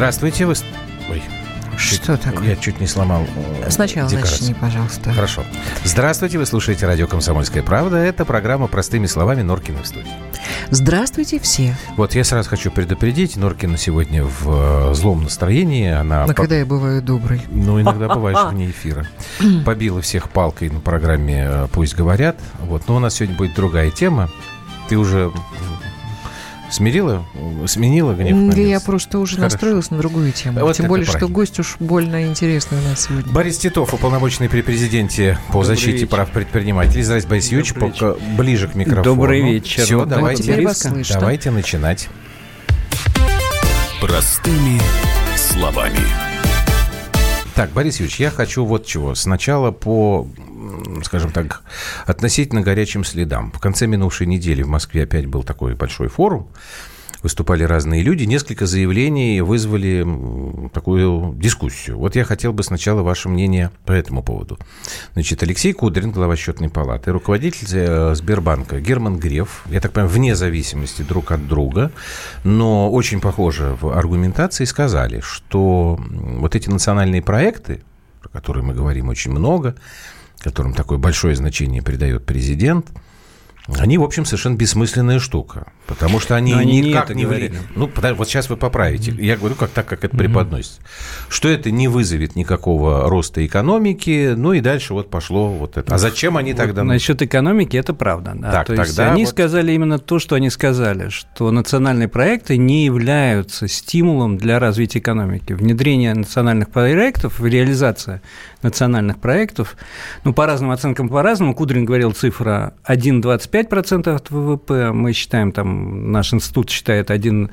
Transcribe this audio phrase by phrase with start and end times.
[0.00, 0.54] Здравствуйте, вы...
[1.10, 1.22] Ой,
[1.76, 2.48] что чуть, такое?
[2.48, 3.26] Я чуть не сломал
[3.60, 4.48] э, Сначала декорацию.
[4.48, 5.12] начни, пожалуйста.
[5.12, 5.44] Хорошо.
[5.84, 7.98] Здравствуйте, вы слушаете радио «Комсомольская правда».
[7.98, 10.08] Это программа «Простыми словами» Норкина в студии.
[10.70, 11.76] Здравствуйте все.
[11.98, 13.36] Вот я сразу хочу предупредить.
[13.36, 15.90] Норкина сегодня в э, злом настроении.
[15.90, 16.32] Она Но по...
[16.32, 17.42] когда я бываю доброй.
[17.50, 19.06] Ну, иногда бываешь вне эфира.
[19.66, 22.38] Побила всех палкой на программе э, «Пусть говорят».
[22.60, 22.88] Вот.
[22.88, 24.30] Но у нас сегодня будет другая тема.
[24.88, 25.30] Ты уже
[26.70, 27.24] Смирила?
[27.66, 28.54] Сменила гнев?
[28.54, 29.54] Да я просто уже Хорошо.
[29.54, 30.60] настроилась на другую тему.
[30.60, 31.26] Вот Тем более, правильно.
[31.26, 33.32] что гость уж больно интересный у нас сегодня.
[33.32, 36.08] Борис Титов, уполномоченный при президенте по Добрый защите вечер.
[36.08, 37.02] прав предпринимателей.
[37.02, 37.74] Здравствуйте, Борис Юрьевич.
[37.74, 39.04] Пока ближе к микрофону.
[39.16, 39.82] Добрый вечер.
[39.82, 40.44] Все, давайте,
[41.10, 42.08] давайте начинать.
[44.00, 44.80] Простыми
[45.36, 45.98] словами.
[47.54, 49.14] Так, Борис Юрьевич, я хочу вот чего.
[49.14, 50.26] Сначала по
[51.04, 51.62] скажем так,
[52.06, 53.52] относительно горячим следам.
[53.52, 56.48] В конце минувшей недели в Москве опять был такой большой форум
[57.22, 58.24] выступали разные люди.
[58.24, 60.06] Несколько заявлений вызвали
[60.72, 61.98] такую дискуссию.
[61.98, 64.58] Вот я хотел бы сначала ваше мнение по этому поводу.
[65.14, 70.34] Значит, Алексей Кудрин, глава счетной палаты, руководитель э, Сбербанка Герман Греф, я так понимаю, вне
[70.34, 71.90] зависимости друг от друга,
[72.44, 77.82] но очень похоже в аргументации, сказали, что вот эти национальные проекты,
[78.20, 79.74] про которые мы говорим очень много,
[80.40, 82.90] которым такое большое значение придает президент,
[83.78, 85.72] они, в общем, совершенно бессмысленная штука.
[85.86, 87.56] Потому что они, они никак не, не влияют.
[87.74, 89.12] Ну, вот сейчас вы поправите.
[89.18, 90.80] Я говорю как так, как это преподносится.
[91.28, 95.94] Что это не вызовет никакого роста экономики, ну и дальше вот пошло вот это.
[95.94, 96.84] А зачем они вот тогда...
[96.84, 98.32] Насчет экономики это правда.
[98.34, 98.52] Да.
[98.52, 99.30] Так, то есть они вот...
[99.30, 105.52] сказали именно то, что они сказали, что национальные проекты не являются стимулом для развития экономики.
[105.52, 108.22] Внедрение национальных проектов, реализация
[108.62, 109.76] национальных проектов,
[110.24, 111.54] ну, по разным оценкам по-разному.
[111.54, 117.50] Кудрин говорил цифра 1,25% от ВВП, мы считаем там наш институт считает 1,5,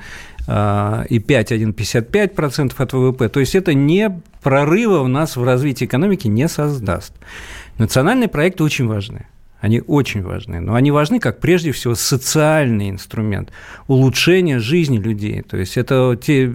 [1.09, 3.29] 1,55% от ВВП.
[3.29, 7.13] То есть это не прорыва у нас в развитии экономики не создаст.
[7.77, 9.27] Национальные проекты очень важны.
[9.59, 10.59] Они очень важны.
[10.59, 13.51] Но они важны как, прежде всего, социальный инструмент
[13.87, 15.41] улучшения жизни людей.
[15.41, 16.51] То есть это те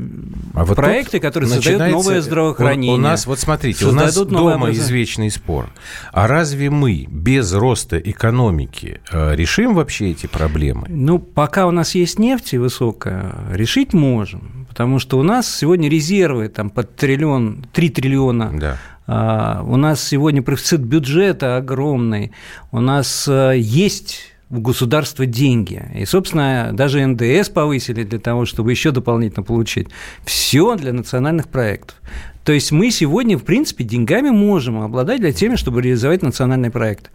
[0.54, 2.92] а вот проекты, которые создают новое здравоохранение.
[2.92, 5.70] У, у нас, вот смотрите, у нас дома извечный спор.
[6.12, 10.86] А разве мы без роста экономики э, решим вообще эти проблемы?
[10.88, 14.62] Ну, пока у нас есть нефть высокая, решить можем.
[14.68, 18.78] Потому что у нас сегодня резервы там под триллион, 3 триллиона да.
[19.06, 22.32] А, у нас сегодня профицит бюджета огромный,
[22.70, 25.82] у нас э, есть у государства деньги.
[25.94, 29.88] И, собственно, даже НДС повысили для того, чтобы еще дополнительно получить.
[30.24, 31.96] Все для национальных проектов.
[32.44, 37.10] То есть мы сегодня, в принципе, деньгами можем обладать для теми, чтобы реализовать национальный проект.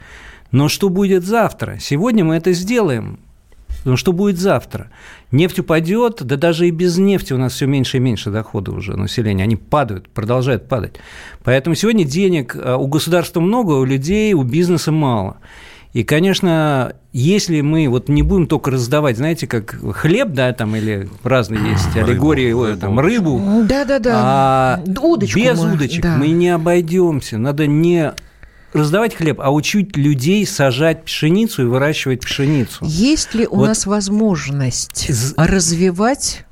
[0.51, 1.77] Но что будет завтра?
[1.79, 3.19] Сегодня мы это сделаем.
[3.87, 4.89] Но что будет завтра?
[5.31, 8.97] Нефть упадет, да даже и без нефти у нас все меньше и меньше дохода уже
[8.97, 9.43] населения.
[9.43, 10.95] Они падают, продолжают падать.
[11.45, 15.37] Поэтому сегодня денег э, у государства много, у людей, у бизнеса мало.
[15.93, 21.07] И, конечно, если мы вот не будем только раздавать, знаете, как хлеб, да, там, или
[21.23, 23.41] разные есть аллегории, рыбу, там, рыбу.
[23.69, 24.13] Да-да-да.
[24.15, 26.17] А удочку без мы, удочек да.
[26.17, 27.37] мы не обойдемся.
[27.37, 28.11] Надо не
[28.77, 32.85] раздавать хлеб, а учить людей сажать пшеницу и выращивать пшеницу.
[32.85, 33.67] Есть ли у вот.
[33.67, 36.45] нас возможность развивать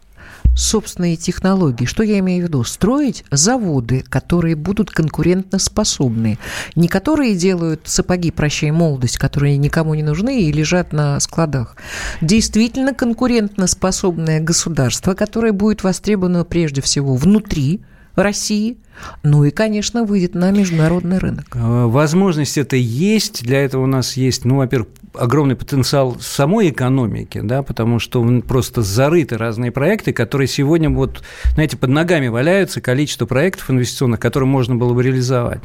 [0.55, 1.85] собственные технологии.
[1.85, 2.63] Что я имею в виду?
[2.63, 6.39] Строить заводы, которые будут конкурентоспособны.
[6.75, 11.75] Не которые делают сапоги «Прощай, молодость», которые никому не нужны и лежат на складах.
[12.21, 17.81] Действительно конкурентоспособное государство, которое будет востребовано прежде всего внутри
[18.21, 18.77] России,
[19.23, 21.55] ну и, конечно, выйдет на международный рынок.
[21.55, 23.43] Э, возможность это есть.
[23.43, 28.81] Для этого у нас есть, ну, во-первых, огромный потенциал самой экономики, да, потому что просто
[28.81, 31.23] зарыты разные проекты, которые сегодня вот,
[31.53, 35.61] знаете, под ногами валяются, количество проектов инвестиционных, которые можно было бы реализовать.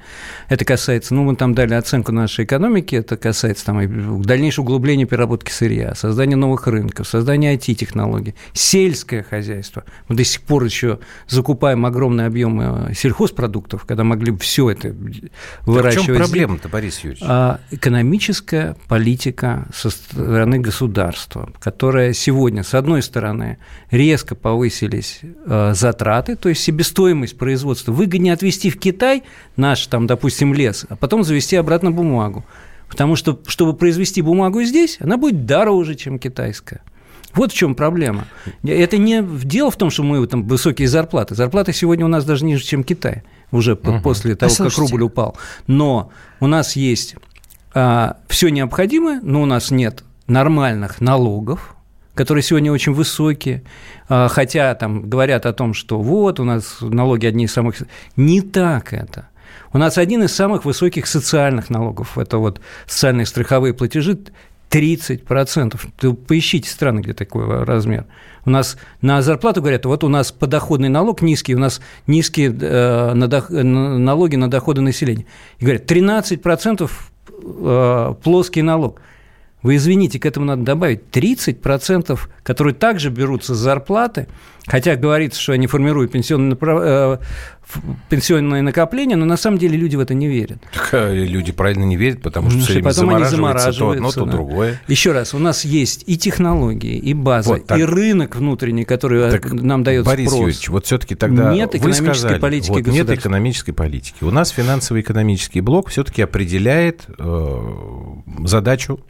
[0.48, 5.50] Это касается, ну, мы там дали оценку нашей экономики, это касается там дальнейшего углубления переработки
[5.50, 9.84] сырья, создания новых рынков, создания IT-технологий, сельское хозяйство.
[10.08, 14.94] Мы до сих пор еще закупаем огромные объемы сельхозпродуктов, когда могли бы все это
[15.66, 15.94] выращивать.
[15.94, 17.22] Так в чем проблема-то, Борис Юрьевич?
[17.26, 23.58] А, экономическая политика политика со стороны государства, которая сегодня, с одной стороны,
[23.90, 27.92] резко повысились э, затраты, то есть себестоимость производства.
[27.92, 29.22] Выгоднее отвезти в Китай
[29.56, 32.44] наш, там, допустим, лес, а потом завести обратно бумагу.
[32.88, 36.80] Потому что, чтобы произвести бумагу здесь, она будет дороже, чем китайская.
[37.34, 38.24] Вот в чем проблема.
[38.64, 41.36] Это не дело в том, что мы там высокие зарплаты.
[41.36, 43.22] Зарплаты сегодня у нас даже ниже, чем Китай,
[43.52, 44.00] уже угу.
[44.02, 45.36] после того, а как рубль упал.
[45.68, 46.10] Но
[46.40, 47.14] у нас есть
[47.72, 51.76] все необходимое, но у нас нет нормальных налогов,
[52.14, 53.62] которые сегодня очень высокие,
[54.08, 57.76] а, хотя там говорят о том, что вот у нас налоги одни из самых...
[58.16, 59.28] Не так это.
[59.72, 62.18] У нас один из самых высоких социальных налогов.
[62.18, 64.18] Это вот социальные страховые платежи
[64.70, 65.80] 30%.
[65.98, 68.06] Ты поищите страны, где такой размер.
[68.44, 73.14] У нас на зарплату говорят, вот у нас подоходный налог низкий, у нас низкие э,
[73.14, 75.26] налоги на доходы населения.
[75.58, 76.90] И говорят, 13%
[77.56, 79.00] э, плоский налог.
[79.62, 84.26] Вы извините, к этому надо добавить 30%, которые также берутся с зарплаты,
[84.66, 87.18] хотя говорится, что они формируют пенсионные, э,
[88.08, 90.62] пенсионные накопления, но на самом деле люди в это не верят.
[90.72, 94.12] Так, э, люди правильно не верят, потому что все время потом они замораживаются то одно,
[94.12, 94.32] то да.
[94.32, 94.80] другое.
[94.88, 99.30] Еще раз, у нас есть и технологии, и база, вот, так, и рынок внутренний, который
[99.30, 100.40] так, нам дает Борис спрос.
[100.40, 104.24] Юрьевич, вот все-таки тогда нет экономической сказали, политики вот, Нет экономической политики.
[104.24, 107.58] У нас финансово-экономический блок все-таки определяет э,
[108.44, 109.00] задачу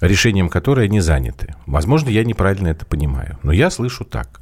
[0.00, 1.54] решением которой они заняты.
[1.66, 4.40] Возможно, я неправильно это понимаю, но я слышу так.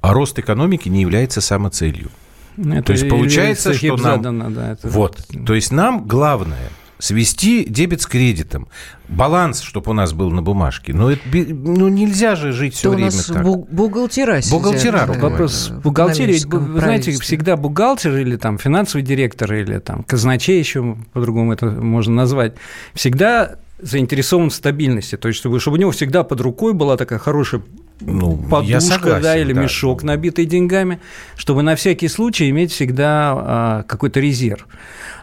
[0.00, 2.10] А рост экономики не является самоцелью.
[2.56, 4.16] Это то есть получается, что нам...
[4.16, 4.88] Задано, да, это...
[4.88, 5.24] Вот.
[5.46, 8.68] То есть нам главное свести дебет с кредитом.
[9.08, 10.92] Баланс, чтобы у нас был на бумажке.
[10.92, 13.44] Но это, ну, нельзя же жить все время так.
[13.44, 15.06] бухгалтера Бухгалтера.
[15.06, 16.44] Вопрос бухгалтерии.
[16.44, 22.14] Вы знаете, всегда бухгалтер или там финансовый директор или там казначей еще по-другому это можно
[22.14, 22.54] назвать,
[22.94, 27.18] всегда заинтересован в стабильности, то есть чтобы, чтобы у него всегда под рукой была такая
[27.18, 27.62] хорошая
[28.00, 29.62] ну, подушка, согласен, да, или да.
[29.62, 31.00] мешок, набитый деньгами,
[31.36, 34.66] чтобы на всякий случай иметь всегда а, какой-то резерв.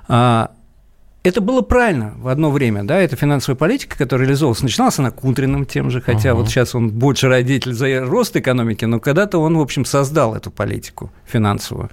[0.07, 0.51] А,
[1.25, 4.61] это было правильно в одно время, да, это финансовая политика, которая реализовалась.
[4.61, 6.33] Начиналась она Кудриным тем же, хотя uh-huh.
[6.35, 10.51] вот сейчас он больше родитель за рост экономики, но когда-то он, в общем, создал эту
[10.51, 11.89] политику финансовую.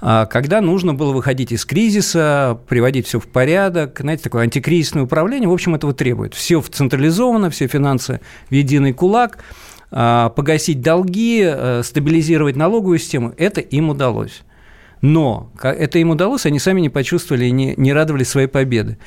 [0.00, 5.48] А когда нужно было выходить из кризиса, приводить все в порядок, знаете, такое антикризисное управление,
[5.48, 6.34] в общем, этого требует.
[6.34, 9.38] Все централизовано, все финансы в единый кулак,
[9.90, 14.42] а, погасить долги, э, стабилизировать налоговую систему, это им удалось.
[15.02, 18.98] Но это им удалось, они сами не почувствовали и не, не радовались своей победы.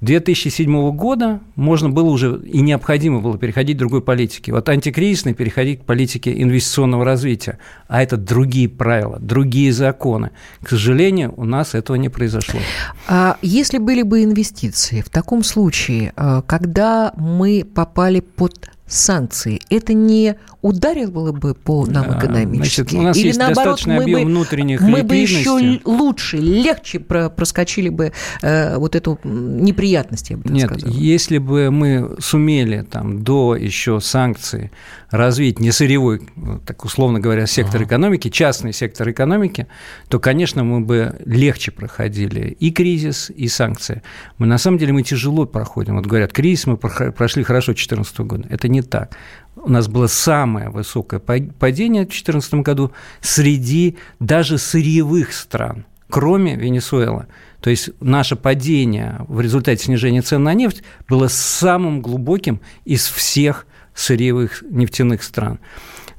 [0.00, 4.52] 2007 года можно было уже и необходимо было переходить к другой политике.
[4.52, 7.58] Вот антикризисной переходить к политике инвестиционного развития.
[7.86, 10.30] А это другие правила, другие законы.
[10.62, 12.60] К сожалению, у нас этого не произошло.
[13.08, 19.92] А если были бы инвестиции, в таком случае, э, когда мы попали под санкции, это
[19.92, 22.80] не ударило бы по нам экономически?
[22.80, 27.00] Значит, у нас Или есть наоборот, мы объем бы, внутренних мы бы еще лучше, легче
[27.00, 28.12] проскочили бы
[28.42, 30.92] э, вот эту неприятность, я бы Нет, сказала.
[30.92, 34.70] если бы мы сумели там до еще санкций
[35.10, 36.22] развить не сырьевой,
[36.66, 37.86] так условно говоря, сектор ага.
[37.86, 39.66] экономики, частный сектор экономики,
[40.08, 44.02] то, конечно, мы бы легче проходили и кризис, и санкции.
[44.38, 45.96] Мы на самом деле мы тяжело проходим.
[45.96, 48.46] Вот говорят, кризис мы прошли хорошо 2014 года.
[48.50, 49.16] Это не так.
[49.62, 57.26] У нас было самое высокое падение в 2014 году среди даже сырьевых стран, кроме Венесуэлы.
[57.60, 63.66] То есть наше падение в результате снижения цен на нефть было самым глубоким из всех
[63.94, 65.60] сырьевых нефтяных стран.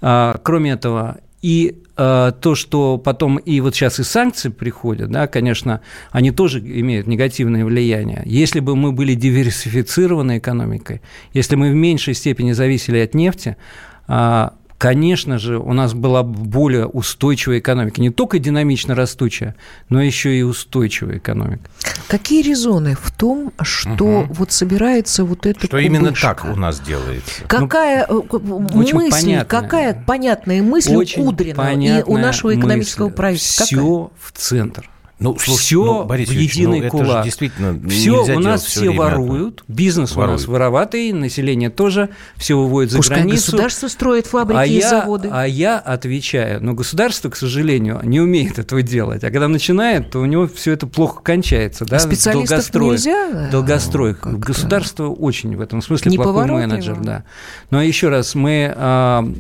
[0.02, 5.28] А, кроме этого, и э, то, что потом и вот сейчас и санкции приходят, да,
[5.28, 5.82] конечно,
[6.12, 8.22] они тоже имеют негативное влияние.
[8.26, 11.02] Если бы мы были диверсифицированной экономикой,
[11.34, 13.58] если мы в меньшей степени зависели от нефти,
[14.08, 14.50] э,
[14.82, 18.02] конечно же, у нас была более устойчивая экономика.
[18.02, 19.56] Не только динамично растущая,
[19.90, 21.70] но еще и устойчивая экономика.
[22.08, 24.34] Какие резоны в том, что угу.
[24.34, 25.86] вот собирается вот это Что кубышка?
[25.86, 27.44] именно так у нас делается?
[27.48, 28.26] Какая ну,
[28.74, 29.46] мысль, понятная.
[29.46, 33.18] какая понятная мысль очень у Кудрина и у нашего экономического мысль.
[33.18, 33.66] правительства?
[33.68, 34.90] Все в центр.
[35.22, 37.24] Ну, все ну, Борис в единый ну, кулак.
[37.24, 40.40] действительно все у нас все, все воруют, бизнес воруют.
[40.40, 43.52] у нас вороватый, население тоже все выводит за Пускай границу.
[43.52, 45.30] государство строит фабрики а и я, заводы.
[45.32, 49.24] А я отвечаю, но государство, к сожалению, не умеет этого делать.
[49.24, 51.86] А когда начинает, то у него все это плохо кончается.
[51.86, 51.98] Да?
[51.98, 53.50] А специалистов нельзя?
[53.52, 54.16] Долгострой.
[54.16, 56.98] Как государство очень в этом смысле не плохой менеджер.
[57.00, 57.26] Да.
[57.70, 59.32] Но еще раз, мы а,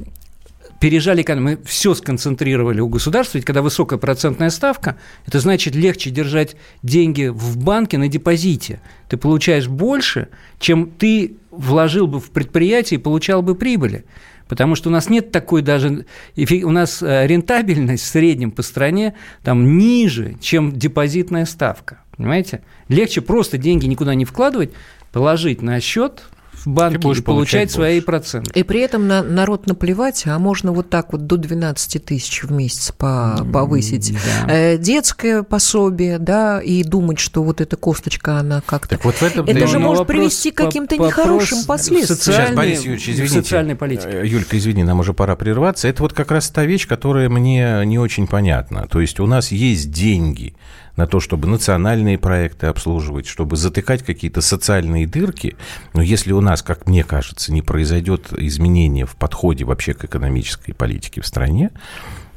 [0.81, 4.97] пережали мы все сконцентрировали у государства, ведь когда высокая процентная ставка,
[5.27, 8.81] это значит легче держать деньги в банке на депозите.
[9.07, 14.05] Ты получаешь больше, чем ты вложил бы в предприятие и получал бы прибыли.
[14.47, 16.07] Потому что у нас нет такой даже...
[16.35, 22.01] У нас э, рентабельность в среднем по стране там ниже, чем депозитная ставка.
[22.17, 22.61] Понимаете?
[22.88, 24.71] Легче просто деньги никуда не вкладывать,
[25.11, 26.23] положить на счет
[26.65, 28.51] в банке и получать, получать свои проценты.
[28.59, 32.51] И при этом на народ наплевать, а можно вот так вот до 12 тысяч в
[32.51, 34.13] месяц по повысить.
[34.13, 34.53] Да.
[34.53, 38.95] Э, детское пособие, да, и думать, что вот эта косточка, она как-то...
[38.95, 39.45] Так вот в этом...
[39.45, 42.19] Это же может привести к каким-то нехорошим последствиям.
[42.19, 43.33] Сейчас, Борис Юрьевич, извините.
[43.33, 44.09] Социальной политики.
[44.11, 45.87] Э, Юлька, извини, нам уже пора прерваться.
[45.87, 48.87] Это вот как раз та вещь, которая мне не очень понятна.
[48.89, 50.55] То есть у нас есть деньги
[50.95, 55.55] на то, чтобы национальные проекты обслуживать, чтобы затыкать какие-то социальные дырки.
[55.93, 60.74] Но если у нас, как мне кажется, не произойдет изменения в подходе вообще к экономической
[60.74, 61.71] политике в стране,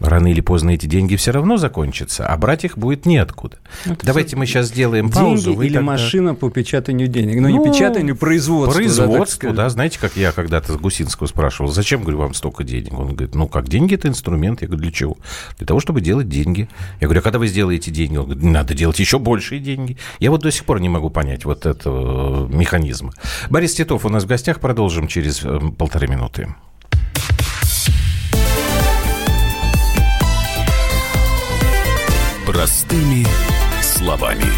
[0.05, 3.59] рано или поздно эти деньги все равно закончатся, а брать их будет неоткуда.
[3.85, 5.51] Это Давайте мы сейчас сделаем паузу.
[5.53, 5.87] Деньги или тогда...
[5.87, 7.37] машина по печатанию денег?
[7.41, 8.75] Ну, ну не печатанию, производству.
[8.75, 12.99] Производству, да, да, знаете, как я когда-то с Гусинского спрашивал, зачем, говорю, вам столько денег?
[12.99, 14.63] Он говорит, ну, как деньги– это инструмент.
[14.63, 15.17] Я говорю, для чего?
[15.59, 16.69] Для того, чтобы делать деньги.
[17.01, 18.17] Я говорю, а когда вы сделаете деньги?
[18.17, 19.97] Он говорит, надо делать еще большие деньги.
[20.21, 23.13] Я вот до сих пор не могу понять вот этого механизма.
[23.51, 24.61] Борис Титов у нас в гостях.
[24.61, 26.55] Продолжим через э, полторы минуты.
[32.65, 33.27] Простыми
[33.83, 34.51] словами.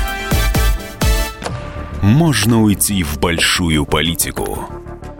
[2.02, 4.68] Можно уйти в большую политику,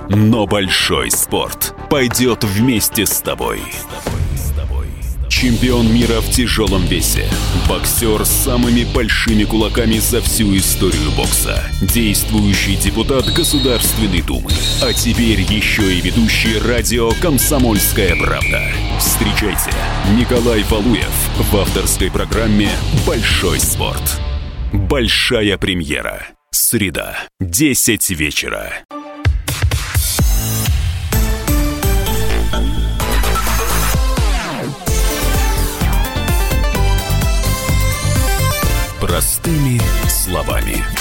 [0.09, 3.61] но большой спорт пойдет вместе с тобой.
[5.39, 7.29] Чемпион мира в тяжелом весе.
[7.69, 11.63] Боксер с самыми большими кулаками за всю историю бокса.
[11.83, 14.49] Действующий депутат Государственной Думы.
[14.81, 18.63] А теперь еще и ведущий радио «Комсомольская правда».
[18.99, 19.71] Встречайте,
[20.19, 21.13] Николай Валуев
[21.53, 22.71] в авторской программе
[23.07, 24.19] «Большой спорт».
[24.73, 26.29] Большая премьера.
[26.51, 28.73] Среда, 10 вечера.
[39.07, 40.96] Простыми словами.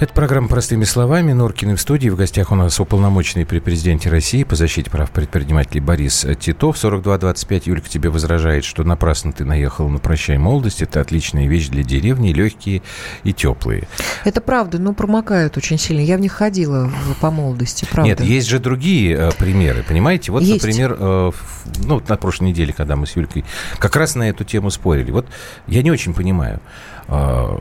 [0.00, 1.32] Это программа «Простыми словами».
[1.32, 2.08] Норкины в студии.
[2.08, 6.78] В гостях у нас уполномоченный при президенте России по защите прав предпринимателей Борис Титов.
[6.78, 7.66] 4225.
[7.66, 10.82] Юлька тебе возражает, что напрасно ты наехал на «Прощай, молодость».
[10.82, 12.82] Это отличная вещь для деревни, легкие
[13.24, 13.88] и теплые.
[14.24, 16.00] Это правда, но промокают очень сильно.
[16.00, 18.08] Я в них ходила по молодости, правда.
[18.08, 20.30] Нет, есть же другие э, примеры, понимаете?
[20.30, 20.62] Вот, есть.
[20.62, 21.32] например, э,
[21.78, 23.44] ну, на прошлой неделе, когда мы с Юлькой
[23.80, 25.10] как раз на эту тему спорили.
[25.10, 25.26] Вот
[25.66, 26.60] я не очень понимаю.
[27.08, 27.58] Э,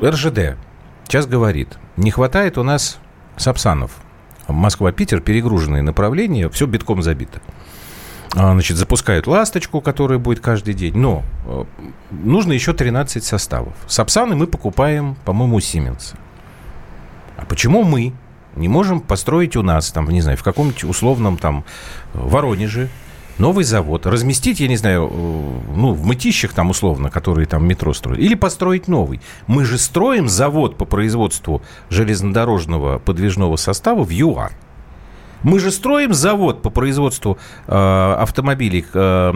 [0.00, 0.56] РЖД
[1.08, 2.98] Сейчас говорит, не хватает у нас
[3.38, 3.92] сапсанов.
[4.46, 7.40] Москва-Питер, перегруженные направления, все битком забито.
[8.36, 10.94] А, значит, запускают «Ласточку», которая будет каждый день.
[10.94, 11.64] Но э,
[12.10, 13.72] нужно еще 13 составов.
[13.86, 16.16] Сапсаны мы покупаем, по-моему, у Сименса.
[17.38, 18.12] А почему мы
[18.54, 21.64] не можем построить у нас, там, не знаю, в каком-нибудь условном там
[22.12, 22.90] Воронеже,
[23.38, 27.92] новый завод, разместить, я не знаю, э, ну, в мытищах там условно, которые там метро
[27.94, 29.20] строят, или построить новый.
[29.46, 34.52] Мы же строим завод по производству железнодорожного подвижного состава в ЮАР.
[35.42, 39.32] Мы же строим завод по производству э, автомобилей э,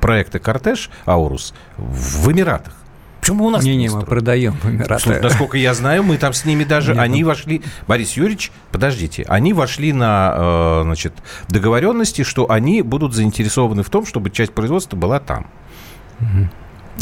[0.00, 2.83] проекта «Кортеж» «Аурус» в Эмиратах.
[3.24, 5.18] Почему у нас не, не, мы продаем Эмираты.
[5.22, 7.28] Насколько я знаю, мы там с ними даже, Нет, они ну...
[7.28, 11.14] вошли, Борис Юрьевич, подождите, они вошли на, э, значит,
[11.48, 15.46] договоренности, что они будут заинтересованы в том, чтобы часть производства была там.
[16.20, 16.48] Угу.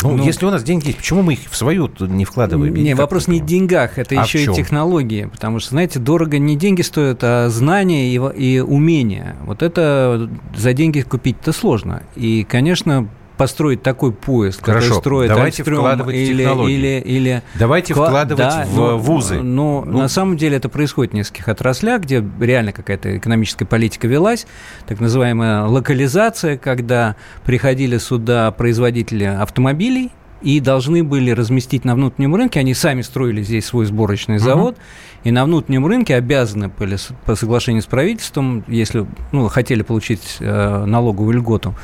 [0.04, 2.72] Ну, ну, если у нас деньги есть, почему мы их в свою не вкладываем?
[2.72, 5.24] Не, вопрос не в деньгах, это а еще и технологии.
[5.24, 9.34] Потому что, знаете, дорого не деньги стоят, а знания и, и умения.
[9.44, 12.04] Вот это за деньги купить-то сложно.
[12.14, 13.08] И, конечно,
[13.42, 16.74] построить такой поезд, Хорошо, который строит давайте Альстрём вкладывать или, технологии.
[16.74, 17.42] Или, или...
[17.58, 18.06] Давайте Кла...
[18.06, 19.40] вкладывать да, в но, вузы.
[19.40, 24.06] Но ну, на самом деле это происходит в нескольких отраслях, где реально какая-то экономическая политика
[24.06, 24.46] велась,
[24.86, 32.60] так называемая локализация, когда приходили сюда производители автомобилей, и должны были разместить на внутреннем рынке,
[32.60, 35.28] они сами строили здесь свой сборочный завод, uh-huh.
[35.28, 40.84] и на внутреннем рынке обязаны были по соглашению с правительством, если ну, хотели получить э,
[40.84, 41.74] налоговую льготу,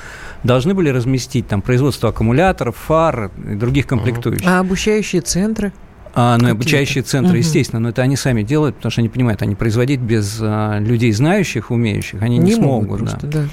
[0.44, 4.46] должны были разместить там производство аккумуляторов, фар и других комплектующих.
[4.46, 5.72] А обучающие центры?
[6.14, 7.38] А, ну, обучающие центры, угу.
[7.38, 11.12] естественно, но это они сами делают, потому что они понимают, они производить без а, людей
[11.12, 12.88] знающих, умеющих, они не, не смогут.
[12.88, 13.42] Могут просто, да.
[13.42, 13.48] Да.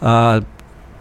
[0.00, 0.44] А,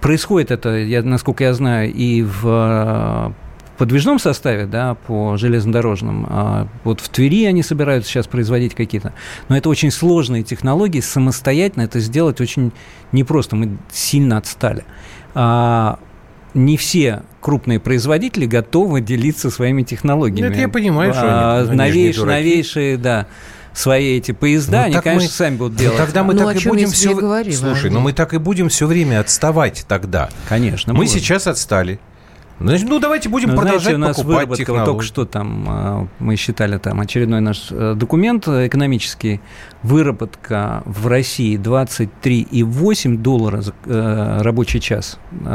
[0.02, 3.34] происходит это, я, насколько я знаю, и в а,
[3.76, 6.26] подвижном составе, да, по железнодорожным.
[6.30, 9.14] А вот в Твери они собираются сейчас производить какие-то.
[9.50, 12.72] Но это очень сложные технологии, самостоятельно это сделать очень
[13.12, 13.56] непросто.
[13.56, 14.84] Мы сильно отстали.
[15.34, 16.00] А,
[16.54, 20.48] не все крупные производители готовы делиться своими технологиями.
[20.48, 23.28] Это я понимаю, что а, они, новейшие, они новейшие, да
[23.74, 25.98] свои эти поезда, ну, они, конечно, мы, сами будут делать.
[25.98, 27.14] Тогда мы ну, так и будем все...
[27.14, 30.30] Говорим, Слушай, ну мы так и будем все время отставать тогда.
[30.48, 30.94] Конечно.
[30.94, 31.12] Мы будем.
[31.12, 32.00] сейчас отстали.
[32.60, 35.66] Значит, ну давайте будем Но, продолжать знаете, у нас покупать выработка, вот только что там
[35.68, 39.42] а, мы считали там очередной наш э, документ экономический,
[39.84, 45.46] выработка в России 23,8 доллара за э, рабочий час э,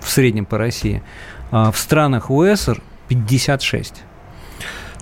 [0.00, 1.02] в среднем по России,
[1.50, 4.04] а в странах УСР 56.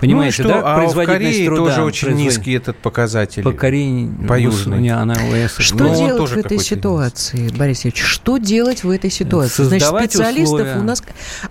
[0.01, 0.61] Понимаете, ну, что?
[0.61, 0.75] да?
[0.75, 2.25] А в Корее труда тоже очень производ...
[2.25, 3.43] низкий этот показатель.
[3.43, 4.79] По Корее, по южной.
[4.79, 5.57] Не, она ОС.
[5.59, 7.51] Что Но делать в этой ситуации, низ.
[7.51, 8.01] Борис Ильич?
[8.01, 9.53] Что делать в этой ситуации?
[9.53, 10.79] Создавать Значит, специалистов условия.
[10.79, 11.03] у нас...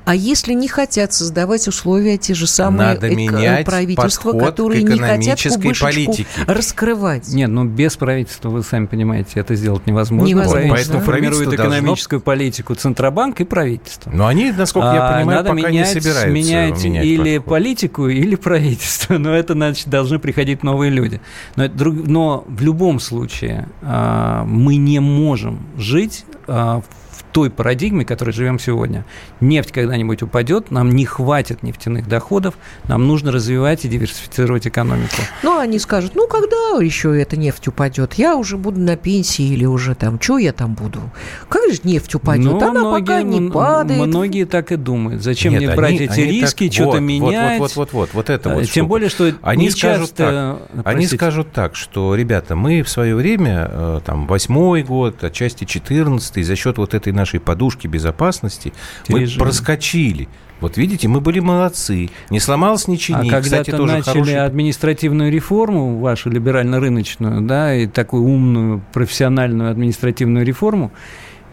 [0.05, 5.41] А если не хотят создавать условия те же самые Надо менять правительства, которые не хотят
[5.81, 6.27] политики.
[6.47, 7.29] раскрывать?
[7.29, 10.27] Нет, ну без правительства, вы сами понимаете, это сделать невозможно.
[10.29, 10.61] невозможно.
[10.61, 12.25] Правительство формирует экономическую должно...
[12.25, 14.11] политику Центробанк и правительство.
[14.11, 19.19] Но они, насколько я понимаю, пока менять, не собираются менять, менять или политику, или правительство
[19.19, 21.21] но это значит должны приходить новые люди.
[21.57, 28.05] Но, друг, но в любом случае э, мы не можем жить э, в той парадигме,
[28.05, 29.05] в которой живем сегодня.
[29.41, 32.55] Нефть когда-нибудь упадет, нам не хватит нефтяных доходов,
[32.89, 35.17] нам нужно развивать и диверсифицировать экономику.
[35.43, 38.15] Ну, они скажут, ну, когда еще эта нефть упадет?
[38.15, 41.01] Я уже буду на пенсии или уже там, что я там буду?
[41.49, 42.45] Как же нефть упадет?
[42.45, 44.07] Ну, Она многие, пока не падает.
[44.07, 45.23] Многие так и думают.
[45.23, 47.59] Зачем Нет, мне они, брать эти они риски, так, что-то вот, менять?
[47.59, 48.63] Вот, вот, вот, вот, вот это вот.
[48.63, 48.87] Тем штука.
[48.87, 50.87] более, что они не скажут часто, так.
[50.87, 56.43] Они скажут так, что, ребята, мы в свое время, э, там, восьмой год, отчасти четырнадцатый,
[56.43, 58.73] за счет вот этой нашей подушки безопасности,
[59.09, 59.41] мы Режим.
[59.41, 60.29] проскочили.
[60.61, 62.11] Вот видите, мы были молодцы.
[62.29, 63.19] Не сломалось ничего.
[63.19, 64.45] А Кстати, когда-то тоже начали хороший...
[64.45, 70.93] административную реформу, вашу либерально-рыночную, да, и такую умную профессиональную административную реформу,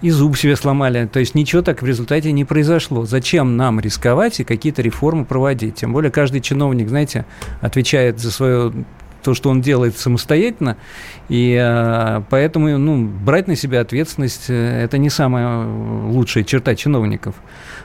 [0.02, 1.08] и зуб себе сломали.
[1.08, 3.06] То есть ничего так в результате не произошло.
[3.06, 5.76] Зачем нам рисковать и какие-то реформы проводить?
[5.76, 7.26] Тем более каждый чиновник, знаете,
[7.62, 8.74] отвечает за свое
[9.28, 10.78] то, что он делает самостоятельно,
[11.28, 17.36] и э, поэтому ну, брать на себя ответственность э,– это не самая лучшая черта чиновников.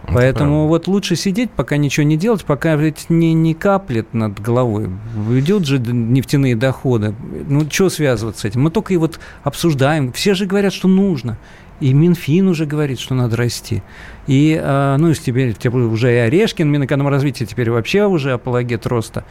[0.05, 0.69] Это поэтому правда.
[0.69, 4.89] вот лучше сидеть, пока ничего не делать, пока ведь не, не каплет над головой.
[5.33, 7.13] Идет же нефтяные доходы.
[7.49, 8.63] Ну, что связываться с этим?
[8.63, 10.13] Мы только и вот обсуждаем.
[10.13, 11.39] Все же говорят, что нужно.
[11.83, 13.83] И Минфин уже говорит, что надо расти.
[14.29, 14.57] И,
[14.99, 19.25] ну, теперь, теперь уже и Орешкин, Минэкономразвития теперь вообще уже апологет роста.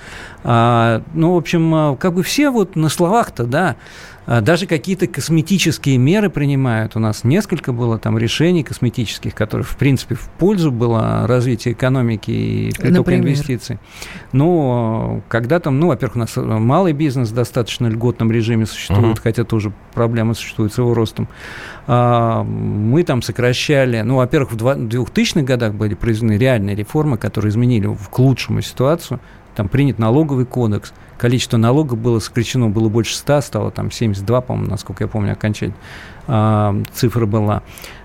[0.44, 3.78] А, ну, в общем, как бы все вот на словах-то, да,
[4.28, 6.96] даже какие-то косметические меры принимают.
[6.96, 12.30] У нас несколько было там решений косметических, которые, в принципе, в пользу было развития экономики
[12.30, 13.80] и притока инвестиций.
[14.32, 19.24] Но когда там, ну, во-первых, у нас малый бизнес в достаточно льготном режиме существует, uh-huh.
[19.24, 21.28] хотя тоже проблемы существуют с его ростом.
[21.88, 28.20] Мы там сокращали, ну, во-первых, в 2000-х годах были произведены реальные реформы, которые изменили к
[28.20, 29.20] лучшему ситуацию.
[29.56, 34.70] Там принят налоговый кодекс, количество налогов было сокращено, было больше 100, стало там 72, по-моему,
[34.70, 35.76] насколько я помню, окончательно
[36.94, 37.64] цифра была.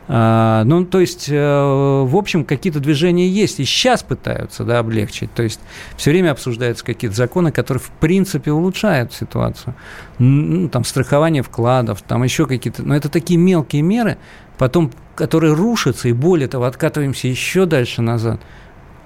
[0.09, 5.33] Э, ну, то есть, э, в общем, какие-то движения есть, и сейчас пытаются, да, облегчить.
[5.33, 5.61] То есть,
[5.97, 9.75] все время обсуждаются какие-то законы, которые, в принципе, улучшают ситуацию.
[10.19, 12.83] Ну, там, страхование вкладов, там еще какие-то...
[12.83, 14.19] Но это такие мелкие меры,
[14.59, 18.41] потом, которые рушатся, и более того, откатываемся еще дальше назад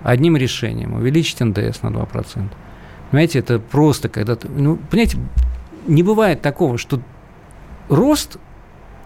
[0.03, 2.49] одним решением увеличить НДС на 2%.
[3.11, 4.49] Понимаете, это просто когда-то...
[4.49, 5.19] Ну, понимаете,
[5.87, 7.01] не бывает такого, что
[7.89, 8.39] рост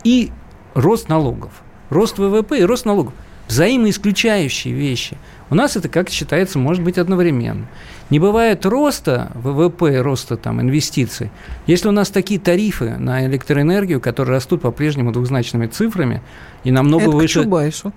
[0.04, 0.30] и
[0.74, 1.62] рост налогов.
[1.90, 3.14] Рост ВВП и рост налогов.
[3.48, 5.18] Взаимоисключающие вещи.
[5.50, 7.66] У нас это, как считается, может быть одновременно.
[8.10, 11.30] Не бывает роста ВВП, роста там, инвестиций.
[11.66, 16.22] Если у нас такие тарифы на электроэнергию, которые растут по-прежнему двухзначными цифрами,
[16.64, 17.40] и намного это выше...
[17.40, 17.92] К Чубайсу.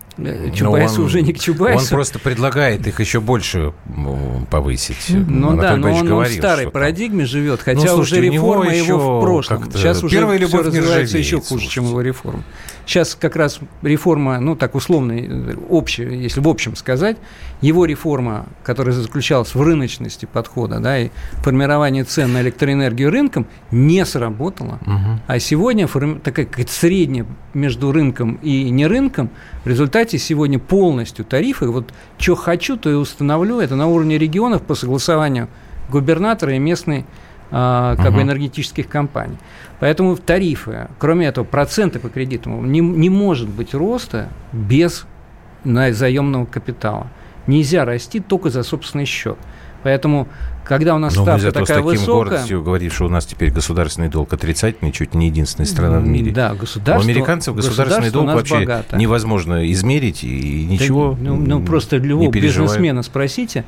[0.54, 1.84] Чубайсу он, уже не к Чубайсу.
[1.84, 3.74] Он просто предлагает их еще больше
[4.52, 5.10] повысить.
[5.10, 7.28] Ну да, но он, говорил, он в старой парадигме там...
[7.28, 9.72] живет, хотя ну, слушайте, уже реформа его в прошлом.
[9.72, 11.74] Сейчас уже все развивается еще хуже, слушайте.
[11.74, 12.44] чем его реформа.
[12.86, 15.14] Сейчас как раз реформа, ну так условно,
[15.70, 17.18] общая, если в общем сказать,
[17.60, 21.10] его реформа, которая заключалась в рыночности подхода, да, и
[21.42, 24.80] формировании цен на электроэнергию рынком, не сработала.
[24.86, 25.20] Угу.
[25.28, 26.20] А сегодня форми...
[26.20, 29.30] такая средняя между рынком и не рынком,
[29.64, 34.62] в результате сегодня полностью тарифы, вот что хочу, то и установлю, это на уровне регионов
[34.64, 35.48] по согласованию
[35.90, 37.06] губернатора и местной
[37.50, 38.12] как uh-huh.
[38.12, 39.38] бы энергетических компаний.
[39.80, 45.06] Поэтому тарифы, кроме этого, проценты по кредиту, не, не может быть роста без
[45.64, 47.08] заемного капитала.
[47.46, 49.38] Нельзя расти только за собственный счет.
[49.84, 50.28] Поэтому,
[50.64, 52.14] когда у нас Но ставка мы зато такая с таким высокая...
[52.16, 56.32] гордостью говорим, что у нас теперь государственный долг отрицательный, чуть не единственная страна в мире.
[56.32, 57.08] Да, государство...
[57.08, 63.04] У американцев государственный долг вообще невозможно измерить и ничего да, ну, ну, просто любого бизнесмена
[63.04, 63.66] спросите,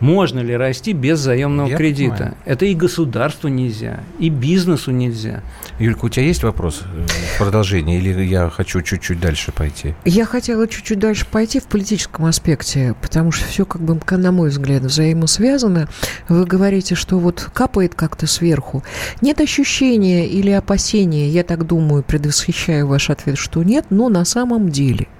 [0.00, 2.14] Можно ли расти без заемного Я кредита?
[2.14, 2.36] Понимаю.
[2.44, 5.42] Это и государству нельзя, и бизнесу нельзя.
[5.78, 9.94] Юлька, у тебя есть вопрос э, в продолжение, или я хочу чуть-чуть дальше пойти?
[10.04, 14.50] Я хотела чуть-чуть дальше пойти в политическом аспекте, потому что все, как бы, на мой
[14.50, 15.88] взгляд, взаимосвязано.
[16.28, 18.82] Вы говорите, что вот капает как-то сверху.
[19.20, 24.68] Нет ощущения или опасения, я так думаю, предвосхищаю ваш ответ, что нет, но на самом
[24.68, 25.06] деле–